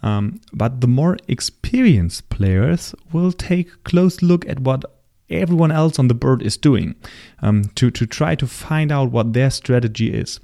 Um, 0.00 0.40
but 0.52 0.80
the 0.80 0.86
more 0.86 1.16
experienced 1.26 2.28
players 2.30 2.94
will 3.12 3.32
take 3.32 3.68
a 3.68 3.76
close 3.78 4.22
look 4.22 4.48
at 4.48 4.60
what 4.60 4.84
everyone 5.30 5.70
else 5.70 5.98
on 5.98 6.08
the 6.08 6.14
board 6.14 6.42
is 6.42 6.56
doing 6.56 6.94
um, 7.40 7.64
to, 7.74 7.90
to 7.90 8.06
try 8.06 8.34
to 8.34 8.46
find 8.46 8.90
out 8.90 9.10
what 9.10 9.32
their 9.32 9.50
strategy 9.50 10.12
is. 10.12 10.40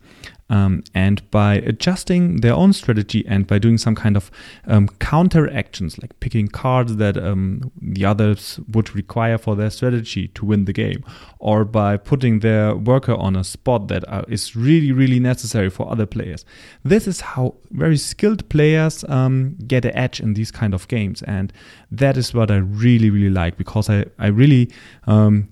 Um, 0.50 0.84
and 0.94 1.28
by 1.30 1.54
adjusting 1.54 2.42
their 2.42 2.52
own 2.52 2.72
strategy 2.74 3.24
and 3.26 3.46
by 3.46 3.58
doing 3.58 3.78
some 3.78 3.94
kind 3.94 4.16
of 4.16 4.30
um, 4.66 4.88
counter 4.98 5.50
actions, 5.50 5.98
like 5.98 6.18
picking 6.20 6.48
cards 6.48 6.96
that 6.96 7.16
um, 7.16 7.72
the 7.80 8.04
others 8.04 8.60
would 8.68 8.94
require 8.94 9.38
for 9.38 9.56
their 9.56 9.70
strategy 9.70 10.28
to 10.28 10.44
win 10.44 10.66
the 10.66 10.72
game, 10.72 11.02
or 11.38 11.64
by 11.64 11.96
putting 11.96 12.40
their 12.40 12.76
worker 12.76 13.14
on 13.14 13.36
a 13.36 13.44
spot 13.44 13.88
that 13.88 14.06
uh, 14.06 14.24
is 14.28 14.54
really, 14.54 14.92
really 14.92 15.18
necessary 15.18 15.70
for 15.70 15.90
other 15.90 16.06
players. 16.06 16.44
This 16.84 17.06
is 17.06 17.20
how 17.22 17.54
very 17.70 17.96
skilled 17.96 18.46
players 18.50 19.04
um, 19.08 19.56
get 19.66 19.84
an 19.84 19.96
edge 19.96 20.20
in 20.20 20.34
these 20.34 20.50
kind 20.50 20.74
of 20.74 20.86
games. 20.88 21.22
And 21.22 21.52
that 21.90 22.16
is 22.16 22.34
what 22.34 22.50
I 22.50 22.56
really, 22.56 23.10
really 23.10 23.30
like 23.30 23.56
because 23.56 23.88
I, 23.88 24.04
I 24.18 24.26
really 24.26 24.70
um, 25.06 25.48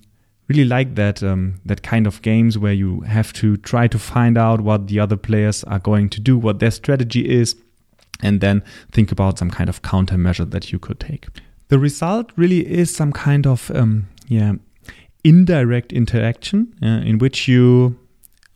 really 0.47 0.65
like 0.65 0.95
that 0.95 1.23
um, 1.23 1.55
that 1.65 1.83
kind 1.83 2.07
of 2.07 2.21
games 2.21 2.57
where 2.57 2.73
you 2.73 3.01
have 3.01 3.33
to 3.33 3.57
try 3.57 3.87
to 3.87 3.99
find 3.99 4.37
out 4.37 4.61
what 4.61 4.87
the 4.87 4.99
other 4.99 5.17
players 5.17 5.63
are 5.65 5.79
going 5.79 6.09
to 6.09 6.19
do, 6.19 6.37
what 6.37 6.59
their 6.59 6.71
strategy 6.71 7.29
is, 7.29 7.55
and 8.21 8.41
then 8.41 8.63
think 8.91 9.11
about 9.11 9.39
some 9.39 9.49
kind 9.49 9.69
of 9.69 9.81
countermeasure 9.81 10.49
that 10.49 10.71
you 10.71 10.79
could 10.79 10.99
take. 10.99 11.27
The 11.69 11.79
result 11.79 12.31
really 12.35 12.67
is 12.69 12.93
some 12.93 13.11
kind 13.11 13.47
of 13.47 13.71
um, 13.73 14.07
yeah 14.27 14.53
indirect 15.23 15.93
interaction 15.93 16.73
uh, 16.83 17.01
in 17.05 17.17
which 17.17 17.47
you 17.47 17.97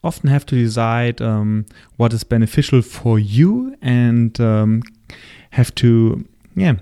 often 0.03 0.29
have 0.29 0.45
to 0.45 0.55
decide 0.55 1.21
um, 1.21 1.65
what 1.95 2.13
is 2.13 2.23
beneficial 2.23 2.81
for 2.81 3.17
you 3.17 3.75
and 3.81 4.39
um, 4.39 4.83
have 5.51 5.73
to 5.75 6.25
yeah 6.55 6.75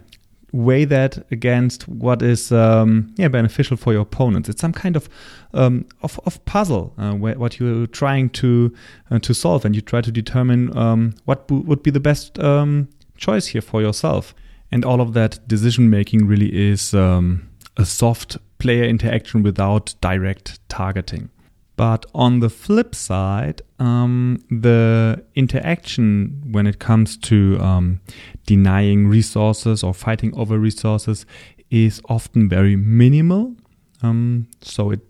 weigh 0.56 0.86
that 0.86 1.26
against 1.32 1.88
what 1.88 2.22
is 2.22 2.52
um, 2.52 3.14
yeah 3.18 3.28
beneficial 3.28 3.78
for 3.78 3.92
your 3.92 4.04
opponents. 4.04 4.50
It's 4.50 4.62
some 4.62 4.74
kind 4.74 4.96
of 4.96 5.10
um, 5.54 5.86
of, 6.02 6.20
of 6.26 6.44
puzzle 6.46 6.94
uh, 6.98 7.14
where, 7.14 7.38
what 7.38 7.60
you're 7.60 7.88
trying 7.88 8.30
to 8.32 8.74
uh, 9.12 9.20
to 9.20 9.34
solve, 9.34 9.66
and 9.66 9.76
you 9.76 9.82
try 9.82 10.02
to 10.02 10.12
determine 10.12 10.76
um, 10.78 11.14
what 11.26 11.50
would 11.52 11.84
be 11.84 11.92
the 11.92 12.00
best 12.00 12.40
um, 12.40 12.88
choice 13.18 13.48
here 13.48 13.62
for 13.62 13.82
yourself. 13.82 14.34
And 14.72 14.84
all 14.84 15.00
of 15.00 15.14
that 15.14 15.48
decision 15.48 15.90
making 15.90 16.28
really 16.28 16.54
is 16.72 16.94
um, 16.94 17.48
a 17.78 17.86
soft 17.86 18.38
player 18.58 18.84
interaction 18.84 19.44
without 19.44 19.94
direct 20.02 20.60
targeting. 20.70 21.30
But 21.76 22.06
on 22.14 22.40
the 22.40 22.50
flip 22.50 22.96
side, 22.96 23.62
um, 23.80 24.44
the 24.50 25.24
interaction 25.36 26.42
when 26.52 26.68
it 26.68 26.80
comes 26.80 27.18
to 27.18 27.60
um, 27.60 28.00
denying 28.46 29.08
resources 29.08 29.84
or 29.84 29.94
fighting 29.94 30.34
over 30.38 30.58
resources 30.58 31.26
is 31.70 32.02
often 32.08 32.48
very 32.48 32.76
minimal. 32.76 33.56
Um, 34.02 34.48
so 34.62 34.92
it 34.92 35.02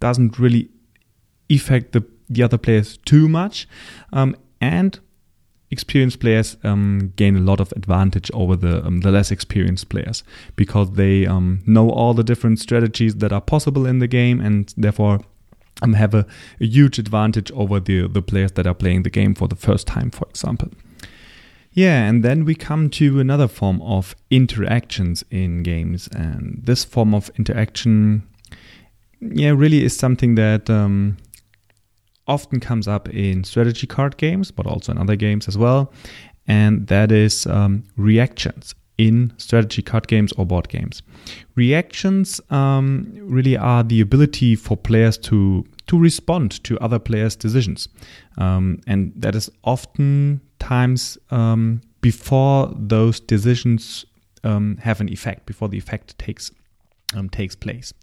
doesn't 0.00 0.38
really 0.38 0.70
affect 1.50 1.92
the, 1.92 2.04
the 2.28 2.42
other 2.42 2.58
players 2.58 2.98
too 3.04 3.28
much. 3.28 3.68
Um, 4.12 4.36
and 4.60 4.98
experienced 5.70 6.18
players 6.18 6.56
um, 6.64 7.12
gain 7.14 7.36
a 7.36 7.40
lot 7.40 7.60
of 7.60 7.70
advantage 7.72 8.30
over 8.32 8.56
the 8.56 8.84
um, 8.84 9.00
the 9.00 9.10
less 9.10 9.30
experienced 9.30 9.88
players 9.90 10.24
because 10.56 10.92
they 10.92 11.26
know 11.66 11.90
all 11.90 12.14
the 12.14 12.24
different 12.24 12.58
strategies 12.58 13.16
that 13.16 13.32
are 13.32 13.40
possible 13.42 13.86
in 13.86 13.98
the 13.98 14.08
game 14.08 14.40
and 14.40 14.72
therefore 14.78 15.20
um, 15.82 15.92
have 15.94 16.14
a, 16.14 16.26
a, 16.60 16.66
huge 16.66 16.98
advantage 16.98 17.50
over 17.52 17.80
the, 17.80 18.08
the 18.08 18.22
players 18.22 18.52
that 18.52 18.66
are 18.66 18.74
playing 18.74 19.02
the 19.02 19.10
game 19.10 19.34
for 19.34 19.48
the 19.48 19.56
first 19.56 19.86
time, 19.86 20.10
for 20.10 20.26
example. 20.28 20.70
Yeah, 21.72 22.08
and 22.08 22.24
then 22.24 22.44
we 22.44 22.54
come 22.54 22.90
to 22.90 23.20
another 23.20 23.46
form 23.46 23.80
of 23.82 24.16
interactions 24.30 25.24
in 25.30 25.62
games, 25.62 26.08
and 26.08 26.60
this 26.64 26.84
form 26.84 27.14
of 27.14 27.30
interaction, 27.38 28.26
yeah, 29.20 29.50
really 29.50 29.84
is 29.84 29.96
something 29.96 30.34
that 30.34 30.68
um, 30.68 31.18
often 32.26 32.58
comes 32.58 32.88
up 32.88 33.08
in 33.10 33.44
strategy 33.44 33.86
card 33.86 34.16
games, 34.16 34.50
but 34.50 34.66
also 34.66 34.92
in 34.92 34.98
other 34.98 35.14
games 35.14 35.46
as 35.46 35.56
well, 35.56 35.92
and 36.48 36.88
that 36.88 37.12
is 37.12 37.46
um, 37.46 37.84
reactions 37.96 38.74
in 38.98 39.32
strategy 39.38 39.80
card 39.80 40.08
games 40.08 40.32
or 40.32 40.44
board 40.44 40.68
games. 40.68 41.02
Reactions 41.54 42.40
um, 42.50 43.10
really 43.14 43.56
are 43.56 43.82
the 43.82 44.00
ability 44.00 44.56
for 44.56 44.76
players 44.76 45.16
to 45.18 45.64
to 45.86 45.98
respond 45.98 46.62
to 46.64 46.78
other 46.80 46.98
players' 46.98 47.34
decisions, 47.34 47.88
um, 48.36 48.80
and 48.86 49.12
that 49.16 49.34
is 49.34 49.50
oftentimes 49.62 51.16
um, 51.30 51.80
before 52.02 52.70
those 52.76 53.20
decisions 53.20 54.04
um, 54.44 54.76
have 54.82 55.00
an 55.00 55.08
effect, 55.08 55.46
before 55.46 55.68
the 55.68 55.78
effect 55.78 56.18
takes 56.18 56.50
um, 57.16 57.28
takes 57.30 57.54
place. 57.54 57.94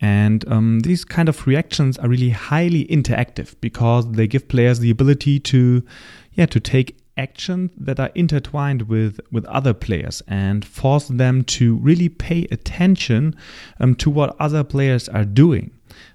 And 0.00 0.48
um, 0.48 0.80
these 0.80 1.04
kind 1.04 1.28
of 1.28 1.46
reactions 1.46 1.98
are 1.98 2.08
really 2.08 2.30
highly 2.30 2.86
interactive 2.86 3.54
because 3.60 4.10
they 4.12 4.26
give 4.26 4.48
players 4.48 4.78
the 4.78 4.90
ability 4.90 5.40
to, 5.40 5.84
yeah, 6.32 6.46
to 6.46 6.58
take 6.58 6.96
actions 7.16 7.70
that 7.76 8.00
are 8.00 8.10
intertwined 8.14 8.82
with 8.82 9.20
with 9.30 9.44
other 9.46 9.74
players 9.74 10.22
and 10.26 10.64
force 10.64 11.08
them 11.08 11.44
to 11.44 11.76
really 11.76 12.08
pay 12.08 12.46
attention 12.50 13.34
um, 13.80 13.94
to 13.94 14.10
what 14.10 14.36
other 14.40 14.64
players 14.64 15.08
are 15.08 15.24
doing 15.24 15.70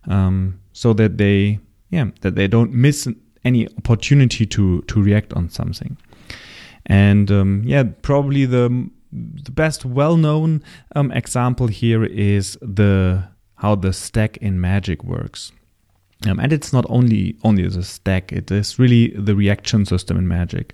um, 0.08 0.60
so 0.74 0.94
that 0.94 1.18
they 1.18 1.60
yeah 1.90 2.06
that 2.22 2.36
they 2.36 2.48
don't 2.48 2.72
miss 2.72 3.08
any 3.44 3.68
opportunity 3.78 4.46
to 4.46 4.82
to 4.84 5.02
react 5.02 5.34
on 5.34 5.50
something 5.50 5.98
and 6.86 7.30
um, 7.32 7.62
yeah 7.66 7.84
probably 8.02 8.46
the 8.46 8.90
the 9.12 9.52
best 9.52 9.86
well-known 9.86 10.62
um, 10.96 11.12
example 11.12 11.68
here 11.68 12.04
is 12.04 12.58
the 12.62 13.24
how 13.58 13.76
the 13.76 13.94
stack 13.94 14.38
in 14.38 14.60
Magic 14.60 15.04
works. 15.04 15.52
Um, 16.28 16.40
and 16.40 16.52
it's 16.52 16.74
not 16.74 16.86
only 16.90 17.38
only 17.44 17.68
the 17.68 17.84
stack; 17.84 18.32
it 18.32 18.50
is 18.52 18.80
really 18.80 19.10
the 19.10 19.36
reaction 19.36 19.86
system 19.86 20.18
in 20.18 20.28
Magic, 20.28 20.74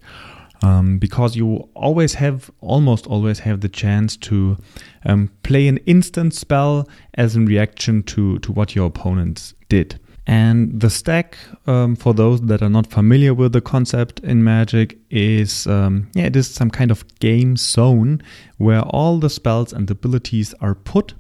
um, 0.62 0.98
because 0.98 1.36
you 1.36 1.70
always 1.74 2.14
have, 2.16 2.52
almost 2.62 3.08
always 3.08 3.40
have 3.40 3.62
the 3.62 3.70
chance 3.70 4.16
to 4.18 4.58
um, 5.06 5.30
play 5.44 5.68
an 5.68 5.78
instant 5.86 6.34
spell 6.34 6.88
as 7.16 7.36
a 7.36 7.42
reaction 7.42 8.04
to 8.04 8.40
to 8.40 8.52
what 8.52 8.76
your 8.76 8.88
opponents 8.88 9.54
did. 9.70 10.00
And 10.28 10.80
the 10.80 10.90
stack, 10.90 11.36
um, 11.66 11.96
for 11.96 12.14
those 12.14 12.42
that 12.42 12.62
are 12.62 12.70
not 12.70 12.88
familiar 12.88 13.34
with 13.34 13.54
the 13.54 13.62
concept 13.62 14.20
in 14.20 14.44
Magic, 14.44 14.98
is 15.10 15.66
um, 15.68 16.10
yeah, 16.14 16.26
it 16.26 16.36
is 16.36 16.48
some 16.48 16.70
kind 16.70 16.92
of 16.92 17.04
game 17.20 17.58
zone 17.58 18.22
where 18.58 18.82
all 18.82 19.18
the 19.18 19.30
spells 19.30 19.74
and 19.74 19.90
abilities 19.90 20.54
are 20.62 20.76
put 20.76 21.16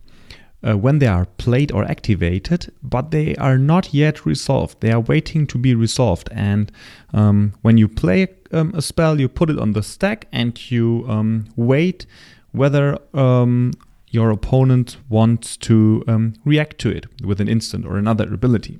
uh, 0.63 0.78
when 0.78 1.00
they 1.00 1.08
are 1.08 1.26
played 1.38 1.71
or 1.71 1.84
activated, 1.84 2.71
but 2.84 3.12
they 3.12 3.36
are 3.36 3.58
not 3.58 3.93
yet 3.93 4.26
resolved. 4.26 4.82
They 4.82 4.91
are 4.91 5.00
waiting 5.00 5.47
to 5.47 5.58
be 5.58 5.74
resolved. 5.76 6.30
And 6.32 6.71
um, 7.13 7.54
when 7.62 7.78
you 7.78 7.88
play 7.88 8.28
um, 8.52 8.74
a 8.76 8.82
spell, 8.82 9.19
you 9.19 9.28
put 9.28 9.50
it 9.50 9.60
on 9.60 9.74
the 9.74 9.84
stack 9.84 10.28
and 10.32 10.71
you 10.71 11.06
um, 11.08 11.47
wait 11.56 12.06
whether 12.52 12.97
um, 13.13 13.71
your 14.10 14.30
opponent 14.30 14.97
wants 15.10 15.56
to 15.58 16.04
um, 16.08 16.34
react 16.43 16.78
to 16.80 16.89
it 16.89 17.06
with 17.24 17.39
an 17.39 17.47
instant 17.47 17.86
or 17.86 17.97
another 17.97 18.32
ability. 18.34 18.80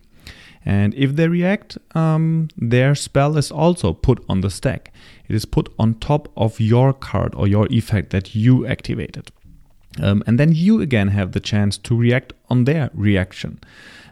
And 0.64 0.94
if 0.94 1.16
they 1.16 1.28
react, 1.28 1.78
um, 1.96 2.50
their 2.56 2.94
spell 2.94 3.38
is 3.38 3.50
also 3.52 3.94
put 3.94 4.24
on 4.30 4.42
the 4.42 4.50
stack. 4.50 4.94
It 5.28 5.36
is 5.36 5.46
put 5.46 5.74
on 5.80 5.96
top 5.96 6.32
of 6.38 6.60
your 6.60 6.94
card 6.94 7.34
or 7.36 7.48
your 7.48 7.68
effect 7.72 8.12
that 8.12 8.36
you 8.36 8.68
activated. 8.68 9.32
Um, 10.00 10.24
and 10.26 10.40
then 10.40 10.54
you 10.54 10.82
again 10.82 11.10
have 11.10 11.32
the 11.32 11.40
chance 11.40 11.78
to 11.80 11.96
react 11.96 12.34
on 12.50 12.66
their 12.66 12.90
reaction. 12.94 13.60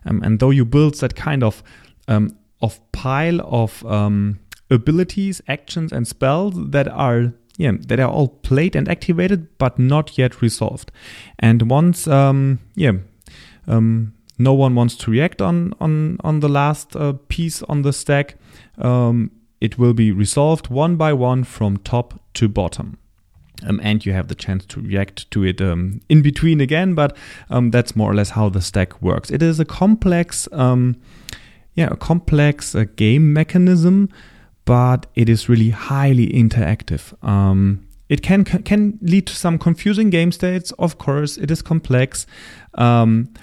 Um, 0.06 0.22
and 0.24 0.40
though 0.40 0.50
you 0.50 0.66
build 0.66 0.96
that 0.96 1.16
kind 1.16 1.44
of 1.44 1.64
um, 2.08 2.36
of 2.62 2.80
pile 2.92 3.40
of 3.42 3.86
um, 3.86 4.40
abilities, 4.70 5.42
actions, 5.48 5.92
and 5.92 6.08
spells 6.08 6.54
that 6.72 6.88
are 6.88 7.34
yeah 7.58 7.74
that 7.88 8.00
are 8.00 8.10
all 8.10 8.28
played 8.28 8.76
and 8.76 8.88
activated 8.90 9.58
but 9.58 9.80
not 9.80 10.18
yet 10.18 10.42
resolved. 10.42 10.92
And 11.38 11.70
once 11.70 12.08
um, 12.08 12.60
yeah 12.76 12.94
um, 13.68 14.14
no 14.38 14.54
one 14.54 14.76
wants 14.76 14.96
to 14.98 15.12
react 15.12 15.42
on 15.42 15.74
on 15.80 16.18
on 16.24 16.40
the 16.40 16.50
last 16.50 16.96
uh, 16.96 17.14
piece 17.28 17.64
on 17.64 17.84
the 17.84 17.94
stack, 17.94 18.36
it 19.62 19.78
will 19.78 19.94
be 19.94 20.12
resolved 20.12 20.70
one 20.70 20.96
by 20.96 21.14
one 21.14 21.44
from 21.44 21.78
top 21.78 22.20
to 22.34 22.48
bottom. 22.48 22.98
Um, 23.66 23.80
and 23.84 24.06
you 24.06 24.14
have 24.14 24.28
the 24.28 24.36
chance 24.36 24.66
to 24.68 24.82
react 24.82 25.30
to 25.32 25.44
it 25.44 25.62
um, 25.62 26.02
in 26.10 26.22
between 26.22 26.62
again, 26.62 26.96
but 26.96 27.16
um, 27.50 27.72
that's 27.72 27.96
more 27.96 28.12
or 28.12 28.16
less 28.16 28.32
how 28.32 28.50
the 28.50 28.62
stack 28.62 29.02
works. 29.02 29.30
It 29.30 29.42
is 29.42 29.60
a 29.60 29.66
complex, 29.66 30.48
um, 30.52 30.96
yeah, 31.74 31.90
a 31.92 31.96
complex 31.96 32.76
uh, 32.76 32.86
game 32.96 33.34
mechanism, 33.34 34.10
but 34.66 35.08
it 35.16 35.30
is 35.30 35.50
really 35.50 35.72
highly 35.72 36.28
interactive. 36.28 37.14
Um, 37.24 37.88
it 38.08 38.22
can 38.22 38.44
can 38.44 38.98
lead 39.02 39.28
to 39.28 39.36
some 39.36 39.60
confusing 39.60 40.10
game 40.10 40.32
states. 40.32 40.72
Of 40.80 40.98
course, 40.98 41.38
it 41.38 41.52
is 41.52 41.62
complex, 41.62 42.26
um, 42.74 43.34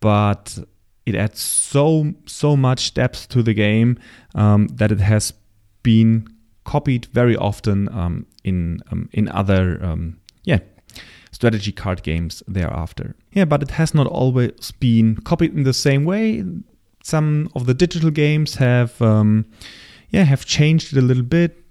but 0.00 0.58
it 1.06 1.14
adds 1.14 1.40
so 1.40 2.14
so 2.26 2.56
much 2.56 2.94
depth 2.94 3.28
to 3.28 3.42
the 3.42 3.54
game 3.54 3.98
that 4.34 4.90
it 4.90 5.00
has 5.00 5.32
been 5.82 6.26
copied 6.68 7.06
very 7.06 7.36
often 7.36 7.88
um, 8.00 8.26
in 8.44 8.80
um, 8.90 9.08
in 9.12 9.28
other 9.28 9.64
um, 9.82 10.18
yeah 10.44 10.60
strategy 11.30 11.72
card 11.72 12.02
games 12.02 12.42
thereafter. 12.46 13.14
Yeah, 13.32 13.46
but 13.46 13.62
it 13.62 13.70
has 13.70 13.94
not 13.94 14.06
always 14.06 14.72
been 14.80 15.16
copied 15.30 15.54
in 15.54 15.64
the 15.64 15.72
same 15.72 16.04
way. 16.04 16.44
Some 17.02 17.48
of 17.54 17.66
the 17.66 17.74
digital 17.74 18.10
games 18.10 18.56
have 18.56 19.00
um, 19.00 19.44
yeah 20.10 20.24
have 20.24 20.44
changed 20.44 20.92
it 20.92 20.98
a 20.98 21.06
little 21.10 21.28
bit 21.38 21.64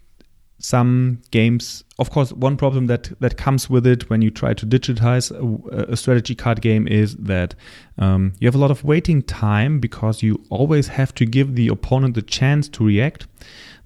some 0.59 1.21
games 1.29 1.83
of 1.99 2.09
course 2.09 2.33
one 2.33 2.57
problem 2.57 2.87
that 2.87 3.11
that 3.19 3.37
comes 3.37 3.69
with 3.69 3.85
it 3.85 4.09
when 4.09 4.21
you 4.23 4.31
try 4.31 4.53
to 4.53 4.65
digitize 4.65 5.31
a, 5.31 5.91
a 5.91 5.95
strategy 5.95 6.33
card 6.33 6.61
game 6.61 6.87
is 6.87 7.15
that 7.17 7.53
um, 7.99 8.33
you 8.39 8.47
have 8.47 8.55
a 8.55 8.57
lot 8.65 8.71
of 8.71 8.83
waiting 8.83 9.21
time 9.21 9.79
because 9.79 10.23
you 10.23 10.43
always 10.49 10.87
have 10.87 11.13
to 11.13 11.25
give 11.25 11.55
the 11.55 11.67
opponent 11.67 12.15
the 12.15 12.23
chance 12.23 12.67
to 12.67 12.83
react 12.83 13.27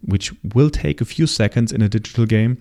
which 0.04 0.34
will 0.54 0.70
take 0.70 1.02
a 1.02 1.06
few 1.06 1.28
seconds 1.28 1.72
in 1.72 1.82
a 1.82 1.90
digital 1.90 2.26
game 2.26 2.58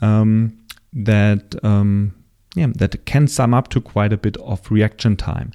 um, 0.00 0.56
that 0.92 1.54
um, 1.64 2.14
yeah, 2.54 2.68
that 2.76 3.04
can 3.04 3.26
sum 3.26 3.52
up 3.52 3.68
to 3.68 3.80
quite 3.80 4.12
a 4.12 4.16
bit 4.16 4.36
of 4.38 4.70
reaction 4.70 5.16
time. 5.16 5.52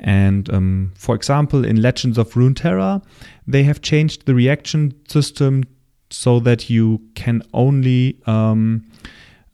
And 0.00 0.52
um, 0.52 0.92
for 0.96 1.14
example, 1.14 1.64
in 1.64 1.80
Legends 1.80 2.18
of 2.18 2.32
Runeterra, 2.32 3.02
they 3.46 3.62
have 3.62 3.82
changed 3.82 4.26
the 4.26 4.34
reaction 4.34 4.94
system 5.08 5.64
so 6.10 6.40
that 6.40 6.68
you 6.68 7.00
can 7.14 7.42
only 7.54 8.20
um, 8.26 8.84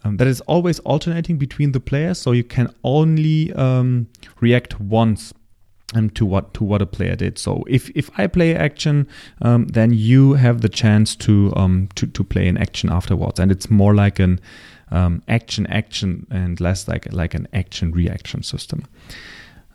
um, 0.05 0.17
that 0.19 0.27
is 0.29 0.41
always 0.43 0.79
alternating 0.81 1.37
between 1.37 1.73
the 1.73 1.81
players, 1.81 2.19
so 2.19 2.33
you 2.33 2.45
can 2.45 2.73
only 2.85 3.53
um, 3.55 4.07
react 4.41 4.81
once 4.81 5.35
um, 5.97 6.11
to 6.11 6.27
what 6.27 6.55
to 6.55 6.65
what 6.65 6.83
a 6.83 6.87
player 6.87 7.17
did. 7.17 7.39
So 7.39 7.65
if 7.69 7.91
if 7.91 8.11
I 8.19 8.27
play 8.27 8.55
action, 8.55 9.09
um, 9.43 9.67
then 9.69 9.93
you 9.93 10.35
have 10.35 10.61
the 10.61 10.69
chance 10.69 11.17
to 11.17 11.53
um, 11.57 11.89
to 11.95 12.07
to 12.07 12.25
play 12.25 12.49
an 12.49 12.59
action 12.59 12.91
afterwards, 12.91 13.41
and 13.41 13.51
it's 13.51 13.71
more 13.71 13.95
like 13.95 14.19
an 14.19 14.41
um, 14.91 15.23
action 15.29 15.67
action 15.67 16.27
and 16.31 16.61
less 16.61 16.89
like 16.89 17.13
like 17.13 17.35
an 17.35 17.49
action 17.53 17.93
reaction 17.93 18.43
system. 18.43 18.85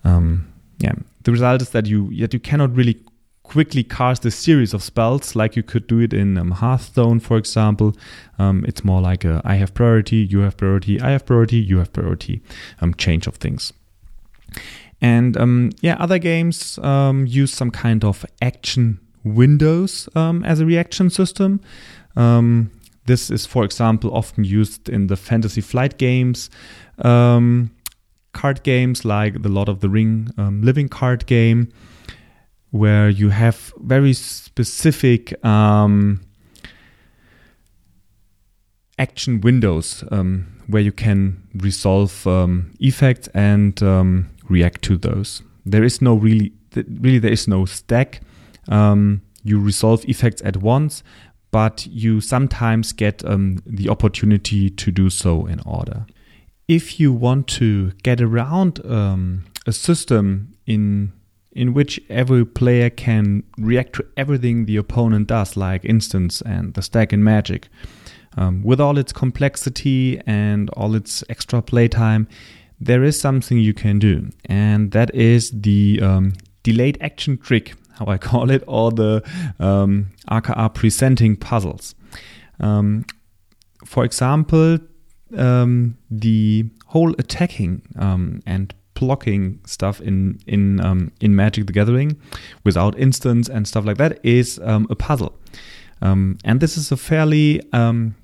Um, 0.04 0.52
yeah, 0.78 0.94
the 1.24 1.32
result 1.32 1.62
is 1.62 1.70
that 1.70 1.86
you 1.86 2.08
yet 2.10 2.32
you 2.32 2.40
cannot 2.40 2.74
really 2.74 3.00
quickly 3.42 3.82
cast 3.82 4.24
a 4.24 4.30
series 4.30 4.72
of 4.72 4.82
spells 4.82 5.34
like 5.34 5.56
you 5.56 5.62
could 5.62 5.86
do 5.86 5.98
it 5.98 6.14
in 6.14 6.38
um, 6.38 6.52
Hearthstone, 6.52 7.20
for 7.20 7.36
example. 7.36 7.94
Um, 8.38 8.64
it's 8.66 8.84
more 8.84 9.00
like 9.00 9.24
a 9.24 9.42
I 9.44 9.56
have 9.56 9.74
priority, 9.74 10.16
you 10.16 10.40
have 10.40 10.56
priority, 10.56 11.00
I 11.00 11.10
have 11.10 11.26
priority, 11.26 11.58
you 11.58 11.78
have 11.78 11.92
priority 11.92 12.40
um, 12.80 12.94
change 12.94 13.26
of 13.26 13.36
things. 13.36 13.72
And 15.02 15.36
um, 15.36 15.70
yeah, 15.82 15.96
other 15.98 16.18
games 16.18 16.78
um, 16.78 17.26
use 17.26 17.52
some 17.52 17.70
kind 17.70 18.04
of 18.04 18.24
action 18.40 18.98
windows 19.24 20.08
um, 20.14 20.44
as 20.44 20.60
a 20.60 20.66
reaction 20.66 21.10
system. 21.10 21.60
this 22.14 23.30
is, 23.30 23.44
for 23.44 23.64
example, 23.64 24.14
often 24.14 24.44
used 24.44 24.88
in 24.88 25.08
the 25.08 25.16
Fantasy 25.16 25.60
Flight 25.60 25.98
games 25.98 26.48
card 28.32 28.62
games 28.62 29.04
like 29.04 29.42
the 29.42 29.48
Lord 29.48 29.68
of 29.68 29.80
the 29.80 29.88
Ring 29.88 30.30
um, 30.38 30.62
living 30.62 30.88
card 30.88 31.26
game, 31.26 31.72
where 32.70 33.08
you 33.08 33.28
have 33.28 33.72
very 33.78 34.14
specific 34.14 35.44
um, 35.44 36.20
action 38.98 39.40
windows 39.40 40.04
um, 40.10 40.46
where 40.66 40.82
you 40.82 40.92
can 40.92 41.42
resolve 41.54 42.26
um, 42.26 42.72
effects 42.80 43.28
and 43.28 43.82
um, 43.82 44.30
react 44.52 44.82
to 44.82 44.96
those. 44.96 45.42
There 45.64 45.84
is 45.84 46.00
no 46.02 46.14
really, 46.14 46.52
really 46.74 47.18
there 47.18 47.32
is 47.32 47.48
no 47.48 47.64
stack. 47.64 48.20
Um, 48.68 49.22
you 49.42 49.60
resolve 49.60 50.04
effects 50.08 50.42
at 50.44 50.58
once, 50.58 51.02
but 51.50 51.86
you 51.86 52.20
sometimes 52.20 52.92
get 52.92 53.24
um, 53.24 53.62
the 53.66 53.88
opportunity 53.88 54.70
to 54.70 54.90
do 54.90 55.10
so 55.10 55.46
in 55.46 55.60
order. 55.60 56.06
If 56.68 57.00
you 57.00 57.12
want 57.12 57.48
to 57.48 57.90
get 58.02 58.20
around 58.20 58.78
a 59.66 59.72
system 59.72 60.54
in 60.66 61.12
in 61.54 61.74
which 61.74 62.00
every 62.08 62.46
player 62.46 62.88
can 62.88 63.42
react 63.58 63.92
to 63.94 64.06
everything 64.16 64.64
the 64.64 64.76
opponent 64.76 65.26
does, 65.28 65.56
like 65.56 65.84
instants 65.84 66.40
and 66.42 66.74
the 66.74 66.82
stack 66.82 67.12
in 67.12 67.22
Magic. 67.22 67.68
Um, 68.38 68.62
with 68.62 68.80
all 68.80 68.96
its 68.96 69.12
complexity 69.12 70.18
and 70.26 70.70
all 70.70 70.94
its 70.94 71.22
extra 71.28 71.60
playtime, 71.60 72.26
there 72.84 73.04
is 73.04 73.20
something 73.20 73.58
you 73.58 73.72
can 73.72 73.98
do, 73.98 74.30
and 74.46 74.90
that 74.90 75.14
is 75.14 75.50
the 75.52 76.00
um, 76.02 76.32
delayed 76.62 76.98
action 77.00 77.38
trick, 77.38 77.74
how 77.98 78.06
I 78.06 78.18
call 78.28 78.50
it, 78.50 78.64
or 78.66 78.90
the 78.90 79.22
um, 79.60 80.08
RKR 80.30 80.74
presenting 80.74 81.36
puzzles. 81.36 81.94
Um, 82.60 83.06
for 83.84 84.04
example, 84.04 84.78
um, 85.36 85.96
the 86.10 86.66
whole 86.86 87.12
attacking 87.18 87.82
um, 87.98 88.42
and 88.46 88.74
blocking 88.94 89.60
stuff 89.64 90.00
in 90.00 90.40
in 90.46 90.80
um, 90.80 91.12
in 91.20 91.34
Magic 91.36 91.66
the 91.66 91.72
Gathering 91.72 92.20
without 92.64 92.98
instants 92.98 93.48
and 93.48 93.66
stuff 93.66 93.84
like 93.84 93.96
that 93.98 94.18
is 94.24 94.60
um, 94.64 94.86
a 94.90 94.96
puzzle, 94.96 95.38
um, 96.00 96.36
and 96.44 96.60
this 96.60 96.76
is 96.76 96.90
a 96.90 96.96
fairly 96.96 97.60
um, 97.72 98.16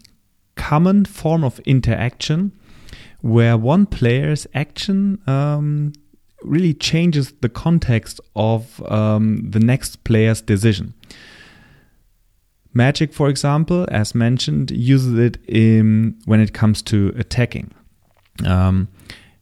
common 0.56 1.04
form 1.04 1.44
of 1.44 1.60
interaction 1.60 2.52
where 3.20 3.56
one 3.56 3.86
player's 3.86 4.46
action 4.54 5.20
um, 5.26 5.92
really 6.42 6.74
changes 6.74 7.32
the 7.40 7.48
context 7.48 8.20
of 8.36 8.82
um, 8.90 9.50
the 9.50 9.60
next 9.60 10.04
player's 10.04 10.40
decision. 10.40 10.94
Magic, 12.74 13.12
for 13.12 13.28
example, 13.28 13.86
as 13.90 14.14
mentioned, 14.14 14.70
uses 14.70 15.18
it 15.18 15.38
in, 15.48 16.16
when 16.26 16.40
it 16.40 16.52
comes 16.52 16.82
to 16.82 17.12
attacking. 17.16 17.72
Um, 18.46 18.88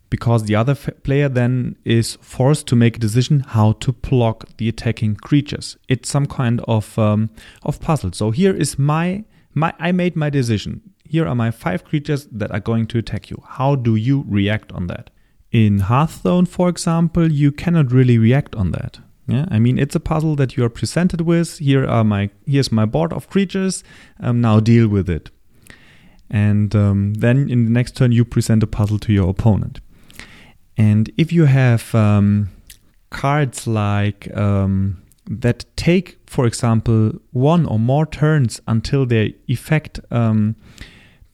because 0.09 0.45
the 0.45 0.55
other 0.55 0.75
player 0.75 1.29
then 1.29 1.77
is 1.85 2.17
forced 2.21 2.67
to 2.69 2.77
make 2.77 2.97
a 2.97 3.01
decision 3.01 3.41
how 3.41 3.73
to 3.73 3.93
block 3.93 4.47
the 4.57 4.69
attacking 4.69 5.17
creatures. 5.17 5.77
It's 5.89 6.09
some 6.09 6.27
kind 6.27 6.61
of 6.69 6.99
um, 6.99 7.31
of 7.65 7.81
puzzle. 7.81 8.13
So 8.13 8.31
here 8.31 8.55
is 8.55 8.79
my 8.79 9.25
my 9.55 9.75
I 9.79 9.93
made 9.93 10.17
my 10.17 10.31
decision. 10.31 10.95
Here 11.11 11.27
are 11.27 11.35
my 11.35 11.51
five 11.51 11.85
creatures 11.85 12.27
that 12.33 12.51
are 12.51 12.61
going 12.61 12.87
to 12.89 12.99
attack 12.99 13.31
you. 13.31 13.43
How 13.47 13.75
do 13.75 13.97
you 13.97 14.25
react 14.29 14.73
on 14.73 14.87
that? 14.89 15.11
In 15.53 15.81
Hearthstone, 15.81 16.47
for 16.47 16.69
example, 16.69 17.31
you 17.31 17.53
cannot 17.53 17.93
really 17.93 18.19
react 18.19 18.55
on 18.55 18.73
that. 18.73 18.99
Yeah, 19.29 19.47
I 19.51 19.59
mean 19.59 19.79
it's 19.79 19.97
a 19.97 20.01
puzzle 20.01 20.37
that 20.37 20.57
you 20.57 20.65
are 20.65 20.69
presented 20.69 21.23
with. 21.23 21.59
Here 21.59 21.87
are 21.87 22.05
my 22.05 22.31
here's 22.47 22.71
my 22.71 22.85
board 22.85 23.13
of 23.13 23.29
creatures. 23.29 23.83
Um, 24.21 24.41
now 24.41 24.61
deal 24.61 24.89
with 24.89 25.11
it. 25.11 25.31
And 26.31 26.75
um, 26.75 27.15
then 27.15 27.49
in 27.51 27.65
the 27.65 27.71
next 27.71 27.97
turn, 27.97 28.13
you 28.13 28.25
present 28.25 28.63
a 28.63 28.67
puzzle 28.67 28.99
to 29.01 29.13
your 29.13 29.31
opponent. 29.31 29.81
And 30.77 31.11
if 31.17 31.33
you 31.33 31.45
have 31.45 31.95
um, 31.95 32.51
cards 33.11 33.67
like 33.67 34.35
um, 34.37 35.03
that 35.29 35.65
take, 35.77 36.19
for 36.27 36.47
example, 36.47 37.13
one 37.33 37.67
or 37.67 37.79
more 37.79 38.07
turns 38.07 38.61
until 38.67 39.07
their 39.07 39.31
effect 39.49 40.01
um, 40.11 40.57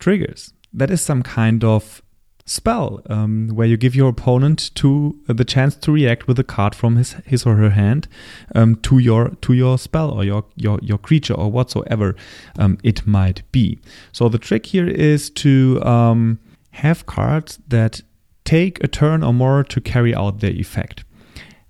triggers, 0.03 0.53
that 0.73 0.91
is 0.91 1.01
some 1.01 1.23
kind 1.23 1.63
of 1.63 2.03
spell 2.45 3.01
um, 3.07 3.49
where 3.55 3.69
you 3.69 3.77
give 3.77 3.95
your 3.95 4.09
opponent 4.09 4.75
to 4.75 5.17
uh, 5.29 5.33
the 5.33 5.45
chance 5.45 5.77
to 5.77 5.93
react 5.93 6.27
with 6.27 6.39
a 6.41 6.45
card 6.45 6.75
from 6.75 6.97
his 6.97 7.13
his 7.25 7.47
or 7.47 7.55
her 7.55 7.71
hand 7.71 8.09
um, 8.57 8.75
to 8.77 8.99
your 8.99 9.31
to 9.41 9.53
your 9.53 9.79
spell 9.79 10.11
or 10.11 10.25
your 10.25 10.45
your 10.57 10.81
your 10.83 10.99
creature 10.99 11.35
or 11.35 11.53
whatsoever 11.53 12.17
um, 12.59 12.79
it 12.83 13.07
might 13.07 13.43
be. 13.53 13.79
So 14.11 14.29
the 14.29 14.39
trick 14.39 14.67
here 14.67 14.89
is 14.89 15.31
to 15.31 15.81
um, 15.85 16.41
have 16.71 17.07
cards 17.07 17.61
that 17.69 18.03
take 18.45 18.83
a 18.83 18.89
turn 18.89 19.23
or 19.23 19.33
more 19.33 19.63
to 19.63 19.81
carry 19.81 20.13
out 20.13 20.41
their 20.41 20.51
effect. 20.51 21.05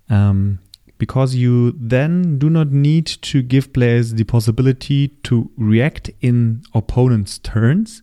Um, 0.08 0.58
because 1.02 1.34
you 1.34 1.74
then 1.80 2.38
do 2.38 2.48
not 2.48 2.70
need 2.70 3.04
to 3.06 3.42
give 3.42 3.72
players 3.72 4.14
the 4.14 4.22
possibility 4.22 5.08
to 5.24 5.50
react 5.56 6.08
in 6.20 6.62
opponents' 6.74 7.38
turns. 7.38 8.02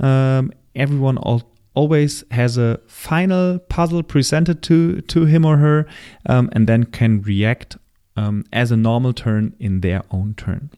Um, 0.00 0.50
everyone 0.74 1.18
al- 1.26 1.46
always 1.74 2.24
has 2.30 2.56
a 2.56 2.80
final 2.86 3.58
puzzle 3.58 4.02
presented 4.02 4.62
to, 4.62 5.02
to 5.02 5.26
him 5.26 5.44
or 5.44 5.58
her 5.58 5.86
um, 6.24 6.48
and 6.54 6.66
then 6.66 6.84
can 6.84 7.20
react 7.20 7.76
um, 8.16 8.46
as 8.50 8.72
a 8.72 8.78
normal 8.78 9.12
turn 9.12 9.54
in 9.60 9.82
their 9.82 10.02
own 10.10 10.32
turn. 10.38 10.70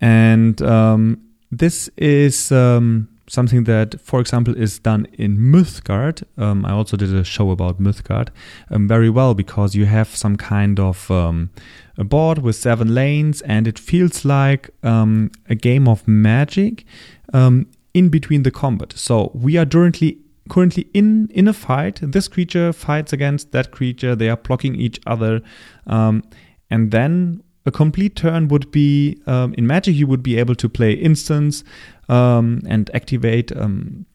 And 0.00 0.62
um, 0.62 1.20
this 1.50 1.88
is 1.96 2.52
um, 2.52 3.08
something 3.30 3.64
that, 3.64 4.00
for 4.00 4.20
example, 4.20 4.56
is 4.56 4.80
done 4.80 5.06
in 5.12 5.38
Mythgard. 5.38 6.24
Um, 6.36 6.66
I 6.66 6.72
also 6.72 6.96
did 6.96 7.14
a 7.14 7.22
show 7.22 7.52
about 7.52 7.80
Mythgard 7.80 8.28
um, 8.70 8.88
very 8.88 9.08
well 9.08 9.34
because 9.34 9.76
you 9.76 9.86
have 9.86 10.08
some 10.16 10.36
kind 10.36 10.80
of 10.80 11.10
um, 11.10 11.50
a 11.96 12.04
board 12.04 12.38
with 12.38 12.56
seven 12.56 12.92
lanes, 12.92 13.40
and 13.42 13.68
it 13.68 13.78
feels 13.78 14.24
like 14.24 14.70
um, 14.82 15.30
a 15.48 15.54
game 15.54 15.86
of 15.86 16.06
magic 16.08 16.84
um, 17.32 17.66
in 17.94 18.08
between 18.08 18.42
the 18.42 18.50
combat. 18.50 18.92
So 18.96 19.30
we 19.32 19.56
are 19.56 19.66
currently 19.66 20.18
currently 20.48 20.88
in 20.92 21.28
in 21.32 21.46
a 21.46 21.52
fight. 21.52 22.00
This 22.02 22.26
creature 22.26 22.72
fights 22.72 23.12
against 23.12 23.52
that 23.52 23.70
creature. 23.70 24.16
They 24.16 24.28
are 24.28 24.36
blocking 24.36 24.74
each 24.74 24.98
other, 25.06 25.40
um, 25.86 26.24
and 26.68 26.90
then 26.90 27.42
a 27.66 27.70
complete 27.70 28.16
turn 28.16 28.48
would 28.48 28.70
be 28.70 29.20
um, 29.26 29.54
in 29.54 29.66
Magic. 29.66 29.94
You 29.94 30.06
would 30.06 30.22
be 30.22 30.38
able 30.38 30.54
to 30.54 30.68
play 30.68 30.92
instants 30.92 31.64
um, 32.08 32.62
and 32.66 32.90
activate 32.94 33.52
um, 33.56 34.06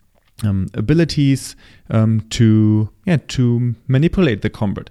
um 0.44 0.68
abilities 0.74 1.56
um, 1.90 2.20
to 2.30 2.90
yeah 3.06 3.18
to 3.28 3.76
manipulate 3.88 4.42
the 4.42 4.50
combat. 4.50 4.90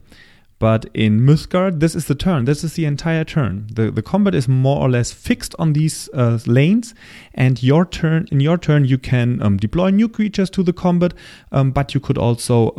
But 0.61 0.87
in 0.95 1.21
Mythgard, 1.21 1.81
this 1.81 1.95
is 1.95 2.07
the 2.07 2.15
turn. 2.15 2.45
This 2.45 2.65
is 2.65 2.75
the 2.75 2.87
entire 2.87 3.25
turn. 3.25 3.67
The 3.71 3.91
the 3.91 4.03
combat 4.03 4.35
is 4.35 4.49
more 4.49 4.81
or 4.81 4.89
less 4.89 5.13
fixed 5.13 5.55
on 5.59 5.73
these 5.73 6.09
uh, 6.15 6.39
lanes, 6.47 6.95
and 7.35 7.63
your 7.63 7.85
turn. 7.85 8.27
In 8.31 8.41
your 8.41 8.57
turn, 8.57 8.85
you 8.85 8.99
can 8.99 9.43
um, 9.43 9.57
deploy 9.57 9.91
new 9.91 10.09
creatures 10.09 10.49
to 10.51 10.63
the 10.63 10.73
combat, 10.73 11.13
but 11.51 11.93
you 11.93 12.01
could 12.01 12.17
also 12.17 12.71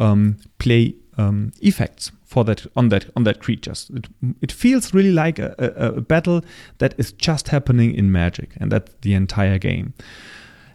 play 0.58 0.96
effects 1.17 2.12
for 2.25 2.43
that 2.43 2.65
on 2.75 2.89
that 2.89 3.06
on 3.15 3.23
that 3.23 3.39
creatures. 3.39 3.91
It, 3.93 4.08
it 4.41 4.51
feels 4.51 4.93
really 4.93 5.12
like 5.12 5.39
a, 5.39 5.56
a, 5.58 5.97
a, 5.97 6.01
battle 6.01 6.41
that 6.80 6.93
is 6.97 7.12
just 7.13 7.49
happening 7.49 7.95
in 7.95 8.12
Magic, 8.12 8.49
and 8.58 8.71
that's 8.71 8.93
the 9.01 9.13
entire 9.13 9.58
game. 9.58 9.93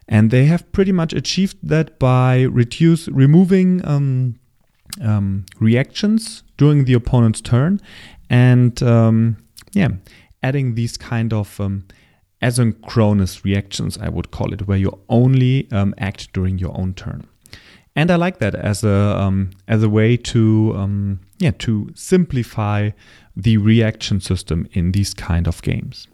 And 0.09 0.31
they 0.31 0.46
have 0.46 0.70
pretty 0.72 0.92
much 0.92 1.12
achieved 1.12 1.57
that 1.62 1.98
by 1.98 2.42
reduce 2.42 3.09
removing 3.09 3.87
um, 3.87 4.37
um, 5.00 5.46
reactions 5.61 6.42
during 6.57 6.85
the 6.85 6.94
opponent's 6.94 7.40
turn, 7.40 7.81
and 8.29 8.83
um, 8.83 9.37
yeah, 9.72 9.88
adding 10.42 10.74
these 10.74 10.96
kind 10.96 11.33
of 11.33 11.61
um, 11.61 11.85
asynchronous 12.42 13.44
reactions, 13.44 13.98
I 13.98 14.09
would 14.09 14.31
call 14.31 14.53
it, 14.53 14.66
where 14.66 14.79
you 14.79 14.98
only 15.09 15.70
um, 15.70 15.94
act 15.98 16.33
during 16.33 16.59
your 16.59 16.76
own 16.79 16.94
turn 16.94 17.26
and 17.96 18.11
I 18.11 18.16
like 18.16 18.38
that 18.38 18.55
as 18.55 18.85
a 18.85 19.18
um, 19.18 19.50
as 19.66 19.83
a 19.83 19.88
way 19.88 20.16
to 20.16 20.72
um, 20.76 21.20
yeah 21.38 21.53
to 21.59 21.90
simplify 21.94 22.90
the 23.37 23.57
reaction 23.57 24.20
system 24.20 24.68
in 24.72 24.92
these 24.92 25.14
kind 25.14 25.48
of 25.48 25.62
games. 25.62 26.09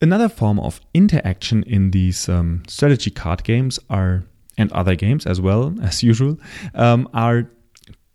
Another 0.00 0.28
form 0.28 0.60
of 0.60 0.80
interaction 0.92 1.62
in 1.62 1.90
these 1.90 2.28
um, 2.28 2.62
strategy 2.68 3.10
card 3.10 3.44
games 3.44 3.78
are 3.88 4.24
and 4.58 4.72
other 4.72 4.94
games 4.94 5.26
as 5.26 5.40
well 5.40 5.74
as 5.82 6.02
usual 6.02 6.38
um, 6.74 7.08
are 7.14 7.50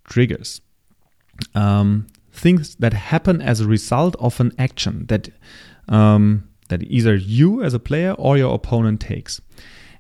triggers. 0.05 0.61
Um, 1.55 2.07
things 2.31 2.75
that 2.75 2.93
happen 2.93 3.41
as 3.41 3.61
a 3.61 3.67
result 3.67 4.15
of 4.19 4.39
an 4.39 4.51
action 4.57 5.05
that 5.07 5.29
um, 5.89 6.47
that 6.69 6.83
either 6.83 7.15
you 7.15 7.61
as 7.63 7.73
a 7.73 7.79
player 7.79 8.13
or 8.13 8.37
your 8.37 8.53
opponent 8.53 9.01
takes. 9.01 9.41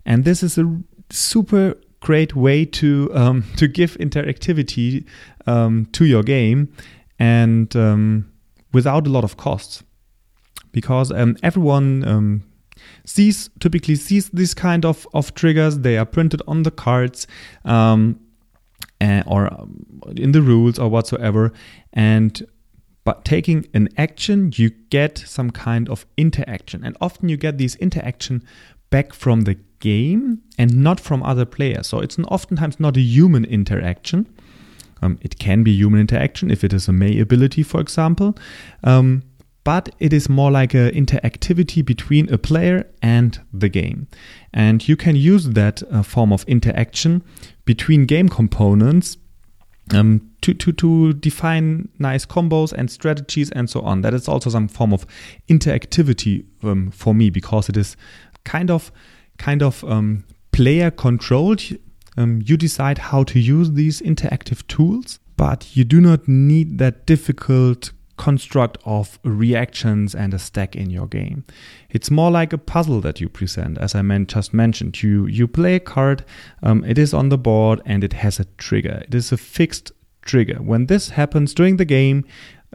And 0.05 0.23
this 0.23 0.41
is 0.41 0.57
a 0.57 0.81
super 1.11 1.75
great 1.99 2.35
way 2.35 2.65
to 2.65 3.09
um, 3.13 3.43
to 3.57 3.67
give 3.67 3.97
interactivity 3.97 5.05
um, 5.47 5.85
to 5.93 6.05
your 6.05 6.23
game 6.23 6.73
and 7.19 7.75
um, 7.75 8.31
without 8.73 9.07
a 9.07 9.09
lot 9.09 9.23
of 9.23 9.37
costs. 9.37 9.83
Because 10.71 11.11
um, 11.11 11.35
everyone 11.43 12.07
um, 12.07 12.43
sees 13.05 13.49
typically 13.59 13.95
sees 13.95 14.29
this 14.29 14.53
kind 14.53 14.85
of, 14.85 15.07
of 15.13 15.33
triggers. 15.35 15.79
They 15.79 15.97
are 15.97 16.05
printed 16.05 16.41
on 16.47 16.63
the 16.63 16.71
cards 16.71 17.27
uh, 17.65 19.23
or 19.25 19.67
in 20.15 20.31
the 20.31 20.41
rules 20.41 20.79
or 20.79 20.89
whatsoever. 20.89 21.51
And 21.93 22.41
but 23.03 23.25
taking 23.25 23.67
an 23.73 23.89
action 23.97 24.51
you 24.55 24.69
get 24.69 25.17
some 25.17 25.51
kind 25.51 25.89
of 25.89 26.05
interaction. 26.17 26.83
And 26.85 26.95
often 27.01 27.29
you 27.29 27.37
get 27.37 27.57
these 27.57 27.75
interaction 27.75 28.43
back 28.89 29.13
from 29.13 29.41
the 29.41 29.57
game 29.81 30.41
and 30.57 30.73
not 30.75 30.99
from 30.99 31.21
other 31.23 31.45
players. 31.45 31.87
So 31.87 31.99
it's 31.99 32.17
oftentimes 32.19 32.79
not 32.79 32.95
a 32.95 33.01
human 33.01 33.43
interaction. 33.43 34.27
Um, 35.01 35.19
it 35.21 35.37
can 35.39 35.63
be 35.63 35.71
human 35.71 35.99
interaction 35.99 36.49
if 36.49 36.63
it 36.63 36.71
is 36.71 36.87
a 36.87 36.93
May 36.93 37.19
ability, 37.19 37.63
for 37.63 37.81
example. 37.81 38.37
Um, 38.83 39.23
but 39.63 39.89
it 39.99 40.13
is 40.13 40.29
more 40.29 40.49
like 40.49 40.73
an 40.73 40.89
interactivity 40.91 41.85
between 41.85 42.31
a 42.33 42.37
player 42.37 42.87
and 43.01 43.39
the 43.53 43.69
game. 43.69 44.07
And 44.53 44.87
you 44.87 44.95
can 44.95 45.15
use 45.15 45.49
that 45.49 45.83
uh, 45.91 46.01
form 46.01 46.33
of 46.33 46.43
interaction 46.45 47.23
between 47.65 48.05
game 48.05 48.29
components 48.29 49.17
um, 49.93 50.31
to, 50.41 50.53
to, 50.53 50.71
to 50.71 51.13
define 51.13 51.89
nice 51.99 52.25
combos 52.25 52.73
and 52.73 52.89
strategies 52.89 53.51
and 53.51 53.69
so 53.69 53.81
on. 53.81 54.01
That 54.01 54.13
is 54.13 54.27
also 54.27 54.49
some 54.49 54.67
form 54.67 54.93
of 54.93 55.05
interactivity 55.47 56.45
um, 56.63 56.89
for 56.91 57.13
me 57.13 57.29
because 57.29 57.69
it 57.69 57.77
is 57.77 57.95
kind 58.43 58.71
of 58.71 58.91
kind 59.41 59.63
of 59.63 59.83
um, 59.83 60.23
player 60.51 60.91
controlled. 60.91 61.63
Um, 62.17 62.41
you 62.45 62.57
decide 62.57 62.97
how 62.97 63.23
to 63.23 63.39
use 63.39 63.71
these 63.71 64.01
interactive 64.01 64.65
tools, 64.67 65.19
but 65.35 65.75
you 65.75 65.83
do 65.83 65.99
not 65.99 66.27
need 66.27 66.77
that 66.77 67.05
difficult 67.05 67.91
construct 68.17 68.77
of 68.85 69.17
reactions 69.23 70.13
and 70.13 70.31
a 70.33 70.37
stack 70.37 70.75
in 70.75 70.91
your 70.91 71.07
game. 71.07 71.43
It's 71.89 72.11
more 72.11 72.29
like 72.29 72.53
a 72.53 72.57
puzzle 72.59 73.01
that 73.01 73.19
you 73.19 73.29
present, 73.29 73.79
as 73.79 73.95
I 73.95 74.03
meant, 74.03 74.29
just 74.29 74.53
mentioned. 74.53 75.01
You 75.01 75.25
you 75.25 75.47
play 75.47 75.75
a 75.75 75.79
card, 75.79 76.23
um, 76.61 76.83
it 76.85 76.97
is 76.99 77.13
on 77.13 77.29
the 77.29 77.37
board, 77.37 77.81
and 77.83 78.03
it 78.03 78.13
has 78.13 78.39
a 78.39 78.45
trigger. 78.57 79.01
It 79.07 79.15
is 79.15 79.31
a 79.31 79.37
fixed 79.37 79.91
trigger. 80.21 80.59
When 80.61 80.85
this 80.85 81.09
happens 81.09 81.55
during 81.55 81.77
the 81.77 81.85
game, 81.85 82.25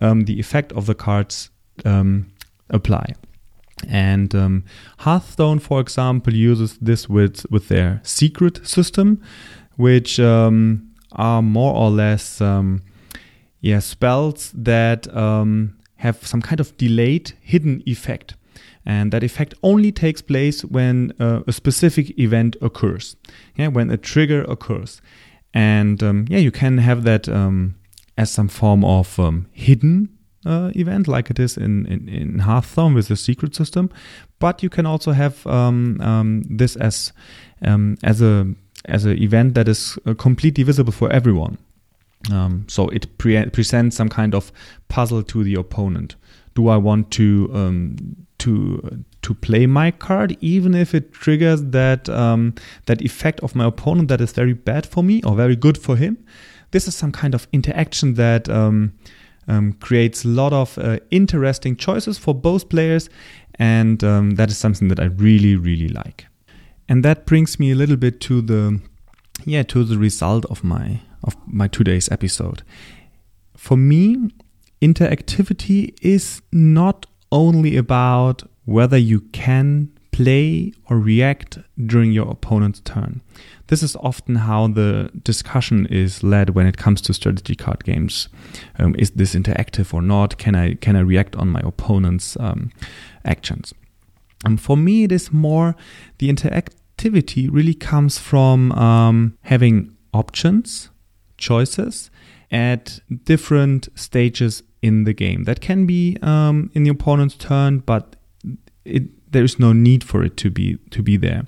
um, 0.02 0.24
the 0.24 0.40
effect 0.40 0.72
of 0.72 0.86
the 0.86 0.94
cards 0.94 1.50
um, 1.84 2.26
apply. 2.70 3.14
And 3.88 4.34
um, 4.34 4.64
Hearthstone, 4.98 5.58
for 5.58 5.80
example, 5.80 6.34
uses 6.34 6.78
this 6.78 7.08
with, 7.08 7.44
with 7.50 7.68
their 7.68 8.00
secret 8.02 8.66
system, 8.66 9.22
which 9.76 10.18
um, 10.18 10.90
are 11.12 11.42
more 11.42 11.74
or 11.74 11.90
less 11.90 12.40
um, 12.40 12.82
yeah, 13.60 13.80
spells 13.80 14.52
that 14.54 15.14
um, 15.14 15.76
have 15.96 16.26
some 16.26 16.40
kind 16.40 16.60
of 16.60 16.76
delayed 16.76 17.32
hidden 17.40 17.82
effect. 17.86 18.34
And 18.84 19.12
that 19.12 19.24
effect 19.24 19.54
only 19.62 19.90
takes 19.90 20.22
place 20.22 20.64
when 20.64 21.12
uh, 21.18 21.42
a 21.46 21.52
specific 21.52 22.16
event 22.18 22.56
occurs, 22.62 23.16
yeah, 23.56 23.66
when 23.66 23.90
a 23.90 23.96
trigger 23.96 24.44
occurs. 24.44 25.02
And 25.52 26.02
um, 26.02 26.26
yeah, 26.28 26.38
you 26.38 26.52
can 26.52 26.78
have 26.78 27.02
that 27.04 27.28
um, 27.28 27.74
as 28.16 28.30
some 28.30 28.48
form 28.48 28.84
of 28.84 29.18
hidden 29.52 30.15
uh, 30.46 30.70
event, 30.74 31.08
like 31.08 31.30
it 31.30 31.38
is 31.38 31.56
in, 31.56 31.86
in, 31.86 32.08
in 32.08 32.38
Hearthstone 32.38 32.94
with 32.94 33.08
the 33.08 33.16
secret 33.16 33.54
system. 33.54 33.90
But 34.38 34.62
you 34.62 34.70
can 34.70 34.86
also 34.86 35.12
have 35.12 35.46
um, 35.46 36.00
um, 36.00 36.42
this 36.48 36.76
as 36.76 37.12
um, 37.62 37.96
as 38.02 38.22
a 38.22 38.54
as 38.84 39.04
an 39.04 39.20
event 39.22 39.54
that 39.54 39.68
is 39.68 39.98
uh, 40.06 40.14
completely 40.14 40.64
visible 40.64 40.92
for 40.92 41.10
everyone. 41.10 41.58
Um, 42.30 42.64
so 42.68 42.88
it 42.88 43.18
pre- 43.18 43.50
presents 43.50 43.96
some 43.96 44.08
kind 44.08 44.34
of 44.34 44.52
puzzle 44.88 45.22
to 45.22 45.44
the 45.44 45.54
opponent. 45.54 46.16
Do 46.54 46.68
I 46.68 46.76
want 46.76 47.10
to 47.12 47.50
um, 47.52 47.96
to 48.38 49.04
to 49.22 49.34
play 49.34 49.66
my 49.66 49.90
card, 49.90 50.36
even 50.40 50.74
if 50.74 50.94
it 50.94 51.12
triggers 51.12 51.62
that 51.62 52.08
um, 52.08 52.54
that 52.86 53.02
effect 53.02 53.40
of 53.40 53.54
my 53.54 53.66
opponent 53.66 54.08
that 54.08 54.20
is 54.20 54.32
very 54.32 54.54
bad 54.54 54.86
for 54.86 55.02
me 55.02 55.22
or 55.22 55.34
very 55.34 55.56
good 55.56 55.76
for 55.76 55.96
him? 55.96 56.16
This 56.70 56.88
is 56.88 56.94
some 56.94 57.12
kind 57.12 57.34
of 57.34 57.46
interaction 57.52 58.14
that 58.14 58.48
um, 58.48 58.92
um, 59.48 59.72
creates 59.74 60.24
a 60.24 60.28
lot 60.28 60.52
of 60.52 60.78
uh, 60.78 60.98
interesting 61.10 61.76
choices 61.76 62.18
for 62.18 62.34
both 62.34 62.68
players, 62.68 63.08
and 63.58 64.02
um, 64.04 64.32
that 64.32 64.50
is 64.50 64.58
something 64.58 64.88
that 64.88 65.00
I 65.00 65.04
really 65.04 65.56
really 65.56 65.88
like. 65.88 66.26
And 66.88 67.04
that 67.04 67.26
brings 67.26 67.58
me 67.58 67.72
a 67.72 67.74
little 67.74 67.96
bit 67.96 68.20
to 68.22 68.40
the 68.40 68.80
yeah 69.44 69.62
to 69.64 69.84
the 69.84 69.98
result 69.98 70.44
of 70.46 70.62
my 70.64 71.00
of 71.24 71.36
my 71.46 71.68
today's 71.68 72.10
episode. 72.10 72.62
For 73.56 73.76
me, 73.76 74.30
interactivity 74.80 75.96
is 76.02 76.42
not 76.52 77.06
only 77.32 77.76
about 77.76 78.42
whether 78.64 78.96
you 78.96 79.20
can 79.32 79.95
play 80.16 80.72
or 80.88 80.98
react 80.98 81.58
during 81.84 82.10
your 82.10 82.30
opponent's 82.30 82.80
turn. 82.80 83.20
This 83.66 83.82
is 83.82 83.96
often 83.96 84.36
how 84.36 84.68
the 84.68 85.10
discussion 85.22 85.84
is 85.86 86.22
led 86.22 86.50
when 86.50 86.66
it 86.66 86.78
comes 86.78 87.02
to 87.02 87.12
strategy 87.12 87.54
card 87.54 87.84
games. 87.84 88.30
Um, 88.78 88.94
is 88.98 89.10
this 89.10 89.34
interactive 89.34 89.92
or 89.92 90.00
not? 90.00 90.38
Can 90.38 90.54
I 90.54 90.74
can 90.76 90.96
I 90.96 91.00
react 91.00 91.36
on 91.36 91.48
my 91.48 91.60
opponent's 91.62 92.34
um, 92.40 92.70
actions? 93.26 93.74
Um, 94.46 94.56
for 94.56 94.76
me, 94.76 95.04
it 95.04 95.12
is 95.12 95.32
more 95.32 95.76
the 96.18 96.32
interactivity 96.32 97.50
really 97.52 97.74
comes 97.74 98.18
from 98.18 98.72
um, 98.72 99.36
having 99.42 99.94
options, 100.14 100.88
choices 101.36 102.10
at 102.50 103.00
different 103.24 103.88
stages 103.94 104.62
in 104.80 105.04
the 105.04 105.12
game. 105.12 105.44
That 105.44 105.60
can 105.60 105.84
be 105.84 106.16
um, 106.22 106.70
in 106.72 106.84
the 106.84 106.90
opponent's 106.90 107.36
turn, 107.36 107.80
but 107.80 108.16
it, 108.86 109.02
there 109.36 109.44
is 109.44 109.58
no 109.58 109.74
need 109.74 110.02
for 110.02 110.24
it 110.24 110.34
to 110.38 110.48
be 110.50 110.78
to 110.90 111.02
be 111.02 111.18
there. 111.18 111.44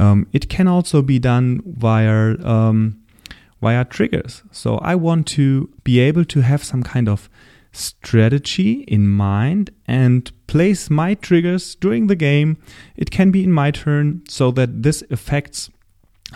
Um, 0.00 0.26
it 0.32 0.48
can 0.48 0.66
also 0.66 1.02
be 1.02 1.20
done 1.20 1.62
via 1.64 2.34
um, 2.44 3.00
via 3.60 3.84
triggers. 3.84 4.42
So 4.50 4.78
I 4.78 4.96
want 4.96 5.28
to 5.38 5.70
be 5.84 6.00
able 6.00 6.24
to 6.24 6.40
have 6.40 6.64
some 6.64 6.82
kind 6.82 7.08
of 7.08 7.30
strategy 7.70 8.82
in 8.88 9.08
mind 9.08 9.70
and 9.86 10.32
place 10.48 10.90
my 10.90 11.14
triggers 11.14 11.76
during 11.76 12.08
the 12.08 12.16
game. 12.16 12.56
It 12.96 13.12
can 13.12 13.30
be 13.30 13.44
in 13.44 13.52
my 13.52 13.70
turn 13.70 14.22
so 14.28 14.50
that 14.50 14.82
this 14.82 15.04
affects 15.08 15.70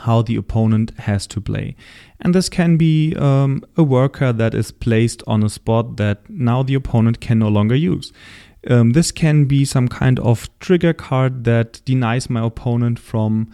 how 0.04 0.22
the 0.22 0.36
opponent 0.36 0.92
has 1.00 1.26
to 1.26 1.40
play. 1.40 1.74
And 2.20 2.34
this 2.34 2.48
can 2.48 2.76
be 2.76 3.14
um, 3.16 3.64
a 3.76 3.82
worker 3.82 4.32
that 4.32 4.54
is 4.54 4.70
placed 4.70 5.22
on 5.26 5.42
a 5.42 5.48
spot 5.48 5.96
that 5.96 6.28
now 6.30 6.62
the 6.62 6.74
opponent 6.74 7.20
can 7.20 7.38
no 7.38 7.48
longer 7.48 7.74
use. 7.74 8.12
Um, 8.68 8.90
this 8.90 9.12
can 9.12 9.44
be 9.44 9.64
some 9.64 9.88
kind 9.88 10.18
of 10.20 10.48
trigger 10.60 10.92
card 10.92 11.44
that 11.44 11.80
denies 11.84 12.28
my 12.28 12.44
opponent 12.44 12.98
from 12.98 13.50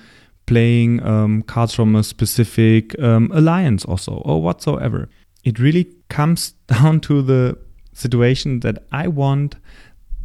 playing 0.46 1.02
um, 1.02 1.42
cards 1.42 1.74
from 1.74 1.94
a 1.94 2.02
specific 2.02 2.98
um, 3.00 3.30
alliance 3.32 3.84
or 3.84 3.98
so, 3.98 4.14
or 4.24 4.42
whatsoever. 4.42 5.08
It 5.44 5.58
really 5.58 5.88
comes 6.08 6.52
down 6.66 7.00
to 7.00 7.22
the 7.22 7.58
situation 7.92 8.60
that 8.60 8.84
I 8.90 9.08
want 9.08 9.56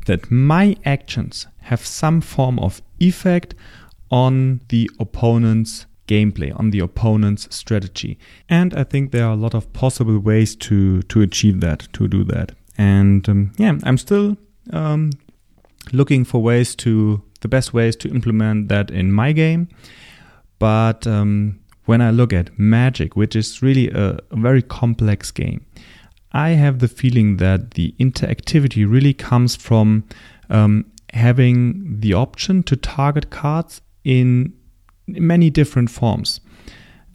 that 0.06 0.32
my 0.32 0.76
actions 0.86 1.47
have 1.62 1.86
some 1.86 2.21
form 2.21 2.60
of 2.60 2.82
effect 3.00 3.54
on 4.10 4.62
the 4.69 4.89
opponent's 5.00 5.86
gameplay, 6.08 6.58
on 6.58 6.71
the 6.71 6.80
opponent's 6.80 7.54
strategy. 7.54 8.17
And 8.47 8.73
I 8.73 8.84
think 8.86 9.12
there 9.12 9.26
are 9.26 9.34
a 9.34 9.36
lot 9.36 9.54
of 9.54 9.71
possible 9.73 10.17
ways 10.17 10.56
to 10.58 11.02
to 11.04 11.21
achieve 11.21 11.60
that, 11.62 11.88
to 11.93 12.08
do 12.08 12.23
that. 12.26 12.54
And 12.78 13.28
um, 13.28 13.52
yeah, 13.58 13.78
I'm 13.84 13.97
still 13.97 14.38
um, 14.73 15.12
looking 15.91 16.25
for 16.25 16.41
ways 16.41 16.75
to 16.75 17.21
the 17.41 17.47
best 17.47 17.73
ways 17.73 17.95
to 17.97 18.10
implement 18.10 18.69
that 18.69 18.91
in 18.91 19.12
my 19.12 19.32
game. 19.32 19.67
But 20.60 21.06
um, 21.06 21.60
when 21.86 22.01
I 22.01 22.12
look 22.12 22.34
at 22.34 22.58
Magic, 22.58 23.15
which 23.15 23.36
is 23.36 23.62
really 23.62 23.89
a, 23.89 24.19
very 24.32 24.62
complex 24.62 25.32
game, 25.32 25.65
I 26.32 26.49
have 26.49 26.80
the 26.80 26.88
feeling 26.88 27.38
that 27.38 27.71
the 27.71 27.95
interactivity 27.99 28.89
really 28.89 29.13
comes 29.13 29.56
from 29.56 30.03
um, 30.49 30.86
having 31.13 31.99
the 31.99 32.13
option 32.13 32.63
to 32.63 32.75
target 32.75 33.30
cards 33.30 33.82
in 34.03 34.53
many 35.08 35.49
different 35.49 35.89
forms. 35.89 36.41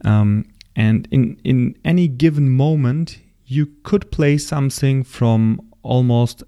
Um, 0.04 0.46
and 0.74 1.06
in, 1.10 1.38
in 1.44 1.76
any 1.84 2.08
given 2.08 2.48
moment, 2.48 3.18
you 3.44 3.66
could 3.82 4.10
play 4.10 4.38
something 4.38 5.04
from 5.04 5.60
almost 5.82 6.42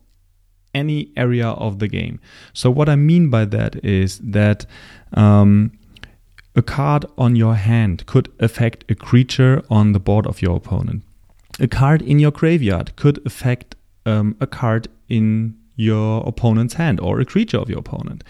any 0.75 1.11
area 1.17 1.49
of 1.49 1.79
the 1.79 1.89
game. 1.89 2.21
So, 2.53 2.71
what 2.71 2.89
I 2.89 2.97
mean 2.97 3.31
by 3.31 3.45
that 3.47 3.85
is 3.85 4.19
that 4.19 4.67
um, 5.15 5.73
a 6.57 6.63
card 6.63 7.05
on 7.19 7.37
your 7.37 7.55
hand 7.55 8.07
could 8.07 8.31
affect 8.39 8.85
a 8.91 8.95
creature 8.95 9.63
on 9.71 9.93
the 9.93 10.01
board 10.01 10.27
of 10.27 10.43
your 10.43 10.57
opponent. 10.57 11.03
A 11.61 11.69
card 11.69 12.03
in 12.03 12.19
your 12.19 12.31
graveyard 12.31 12.97
could 12.97 13.25
affect 13.27 13.77
um, 14.07 14.37
a 14.41 14.47
card 14.47 14.89
in 15.09 15.57
your 15.77 16.23
opponent's 16.27 16.75
hand 16.75 17.01
or 17.01 17.21
a 17.21 17.25
creature 17.25 17.59
of 17.59 17.69
your 17.69 17.81
opponent. 17.81 18.23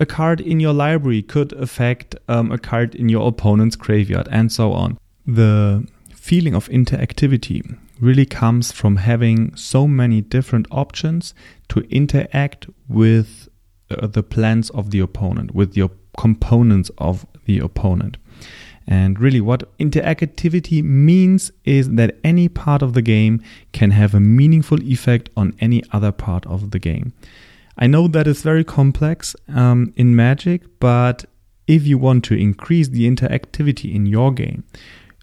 A 0.00 0.06
card 0.06 0.40
in 0.40 0.60
your 0.60 0.72
library 0.72 1.22
could 1.22 1.52
affect 1.54 2.14
um, 2.28 2.52
a 2.52 2.58
card 2.58 2.94
in 2.94 3.08
your 3.08 3.26
opponent's 3.26 3.76
graveyard, 3.76 4.28
and 4.30 4.52
so 4.52 4.72
on. 4.72 4.98
The 5.26 5.86
feeling 6.14 6.54
of 6.54 6.68
interactivity 6.68 7.76
really 8.02 8.26
comes 8.26 8.72
from 8.72 8.96
having 8.96 9.54
so 9.54 9.86
many 9.86 10.20
different 10.20 10.66
options 10.70 11.34
to 11.68 11.80
interact 11.88 12.66
with 12.88 13.48
uh, 13.90 14.06
the 14.08 14.22
plans 14.22 14.70
of 14.70 14.90
the 14.90 14.98
opponent, 14.98 15.54
with 15.54 15.76
your 15.76 15.90
components 16.18 16.90
of 16.98 17.24
the 17.44 17.60
opponent. 17.60 18.16
And 18.88 19.20
really, 19.20 19.40
what 19.40 19.76
interactivity 19.78 20.82
means 20.82 21.52
is 21.64 21.90
that 21.90 22.16
any 22.24 22.48
part 22.48 22.82
of 22.82 22.94
the 22.94 23.02
game 23.02 23.40
can 23.72 23.92
have 23.92 24.14
a 24.14 24.20
meaningful 24.20 24.82
effect 24.82 25.30
on 25.36 25.54
any 25.60 25.84
other 25.92 26.10
part 26.10 26.44
of 26.46 26.72
the 26.72 26.80
game. 26.80 27.12
I 27.78 27.86
know 27.86 28.08
that 28.08 28.26
is 28.26 28.42
very 28.42 28.64
complex 28.64 29.36
um, 29.48 29.92
in 29.96 30.16
Magic, 30.16 30.62
but 30.80 31.24
if 31.68 31.86
you 31.86 31.98
want 31.98 32.24
to 32.24 32.34
increase 32.34 32.88
the 32.88 33.08
interactivity 33.08 33.94
in 33.94 34.06
your 34.06 34.32
game, 34.32 34.64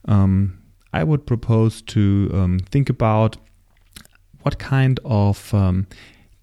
um, 0.06 0.59
I 0.94 1.04
would 1.04 1.26
propose 1.26 1.82
to 1.84 2.30
um, 2.34 2.60
think 2.72 2.90
about 2.90 3.38
what 4.42 4.60
kind 4.60 5.00
of 5.06 5.54
um, 5.54 5.88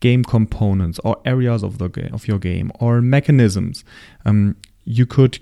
game 0.01 0.25
components 0.25 0.99
or 1.05 1.17
areas 1.25 1.63
of 1.63 1.79
the 1.79 2.11
of 2.13 2.29
your 2.29 2.39
game 2.39 2.71
or 2.79 3.01
mechanisms 3.01 3.85
um, 4.25 4.57
you 4.85 5.07
could 5.07 5.39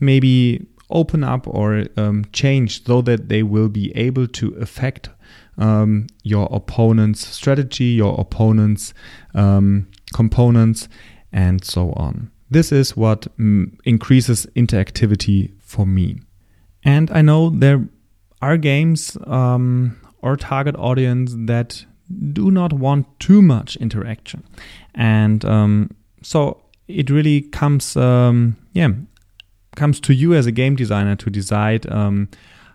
maybe 0.00 0.66
open 0.90 1.24
up 1.24 1.46
or 1.46 1.84
um, 1.96 2.24
change 2.32 2.84
so 2.84 3.02
that 3.02 3.28
they 3.28 3.42
will 3.42 3.68
be 3.68 3.94
able 3.96 4.26
to 4.26 4.54
affect 4.56 5.08
um, 5.56 6.06
your 6.22 6.48
opponent's 6.50 7.26
strategy, 7.26 7.84
your 7.84 8.18
opponent's 8.18 8.92
um, 9.34 9.88
components, 10.12 10.88
and 11.32 11.64
so 11.64 11.92
on. 11.92 12.30
This 12.50 12.70
is 12.70 12.96
what 12.96 13.26
mm, 13.38 13.76
increases 13.84 14.46
interactivity 14.54 15.52
for 15.60 15.86
me. 15.86 16.20
And 16.84 17.10
I 17.10 17.22
know 17.22 17.50
there 17.50 17.88
are 18.44 18.56
games 18.56 19.16
um, 19.26 19.96
or 20.22 20.36
target 20.36 20.76
audience 20.76 21.34
that 21.46 21.84
do 22.32 22.50
not 22.50 22.72
want 22.72 23.06
too 23.18 23.40
much 23.40 23.76
interaction, 23.76 24.42
and 24.94 25.44
um, 25.44 25.90
so 26.22 26.60
it 26.88 27.10
really 27.10 27.40
comes, 27.40 27.96
um, 27.96 28.56
yeah, 28.72 28.90
comes 29.76 30.00
to 30.00 30.12
you 30.12 30.34
as 30.34 30.46
a 30.46 30.52
game 30.52 30.76
designer 30.76 31.16
to 31.16 31.30
decide 31.30 31.90
um, 31.90 32.28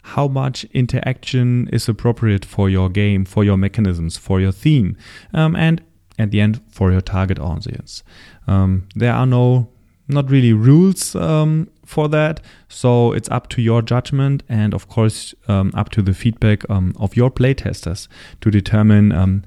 how 0.03 0.27
much 0.27 0.63
interaction 0.73 1.67
is 1.71 1.87
appropriate 1.87 2.45
for 2.45 2.69
your 2.69 2.89
game, 2.89 3.25
for 3.25 3.43
your 3.43 3.57
mechanisms, 3.57 4.17
for 4.17 4.41
your 4.41 4.51
theme, 4.51 4.97
um, 5.33 5.55
and 5.55 5.81
at 6.17 6.31
the 6.31 6.41
end 6.41 6.61
for 6.69 6.91
your 6.91 7.01
target 7.01 7.39
audience. 7.39 8.03
Um, 8.47 8.87
there 8.95 9.13
are 9.13 9.25
no 9.25 9.69
not 10.09 10.29
really 10.29 10.53
rules 10.53 11.15
um, 11.15 11.69
for 11.85 12.07
that. 12.09 12.41
So 12.67 13.13
it's 13.13 13.29
up 13.29 13.49
to 13.49 13.61
your 13.61 13.81
judgment 13.81 14.43
and, 14.49 14.73
of 14.73 14.87
course, 14.87 15.33
um, 15.47 15.71
up 15.73 15.89
to 15.89 16.01
the 16.01 16.13
feedback 16.13 16.69
um, 16.69 16.93
of 16.97 17.15
your 17.15 17.31
playtesters 17.31 18.07
to 18.41 18.51
determine 18.51 19.11
um, 19.11 19.43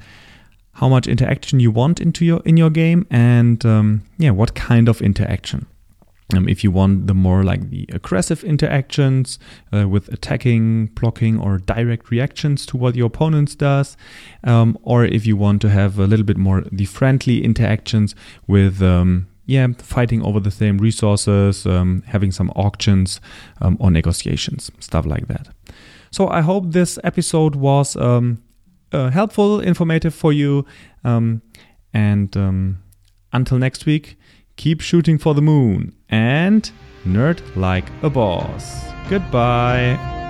how 0.75 0.89
much 0.89 1.07
interaction 1.07 1.61
you 1.61 1.71
want 1.71 2.01
into 2.01 2.25
your 2.25 2.41
in 2.45 2.57
your 2.57 2.71
game, 2.71 3.07
and 3.11 3.65
um, 3.67 4.03
yeah, 4.19 4.31
what 4.31 4.55
kind 4.55 4.89
of 4.89 5.03
interaction. 5.03 5.67
Um, 6.35 6.49
if 6.49 6.65
you 6.65 6.71
want 6.71 7.09
the 7.09 7.15
more 7.15 7.45
like 7.45 7.69
the 7.69 7.87
aggressive 7.93 8.43
interactions 8.43 9.39
uh, 9.71 9.87
with 9.87 10.09
attacking, 10.09 10.87
blocking, 10.95 11.39
or 11.39 11.59
direct 11.59 12.11
reactions 12.11 12.65
to 12.67 12.79
what 12.79 12.97
your 12.97 13.09
opponent 13.09 13.59
does, 13.59 13.99
or 14.83 15.05
if 15.05 15.27
you 15.27 15.37
want 15.37 15.61
to 15.61 15.69
have 15.69 15.99
a 15.99 16.07
little 16.07 16.25
bit 16.25 16.39
more 16.39 16.63
the 16.73 16.87
friendly 16.87 17.45
interactions 17.45 18.15
with 18.47 18.81
yeah 19.47 19.67
fighting 19.79 20.23
over 20.23 20.41
the 20.41 20.51
same 20.51 20.79
resources, 20.79 21.67
um, 21.67 22.03
having 22.07 22.33
some 22.33 22.51
auctions 22.51 23.21
um, 23.61 23.77
or 23.81 23.91
negotiations, 23.91 24.71
stuff 24.79 25.07
like 25.07 25.29
that. 25.29 25.49
So 26.11 26.29
I 26.29 26.41
hope 26.43 26.73
this 26.73 26.99
episode 27.05 27.57
was 27.57 27.97
um, 27.97 28.43
uh, 28.93 29.11
helpful, 29.11 29.61
informative 29.61 30.15
for 30.15 30.33
you, 30.33 30.67
and 31.05 32.37
until 33.33 33.59
next 33.59 33.87
week 33.87 34.17
keep 34.57 34.81
shooting 34.81 35.19
for 35.19 35.35
the 35.35 35.43
moon, 35.43 35.95
and 36.09 36.71
nerd 37.05 37.41
like 37.57 37.85
a 38.03 38.11
boss. 38.11 38.85
Goodbye. 39.09 40.22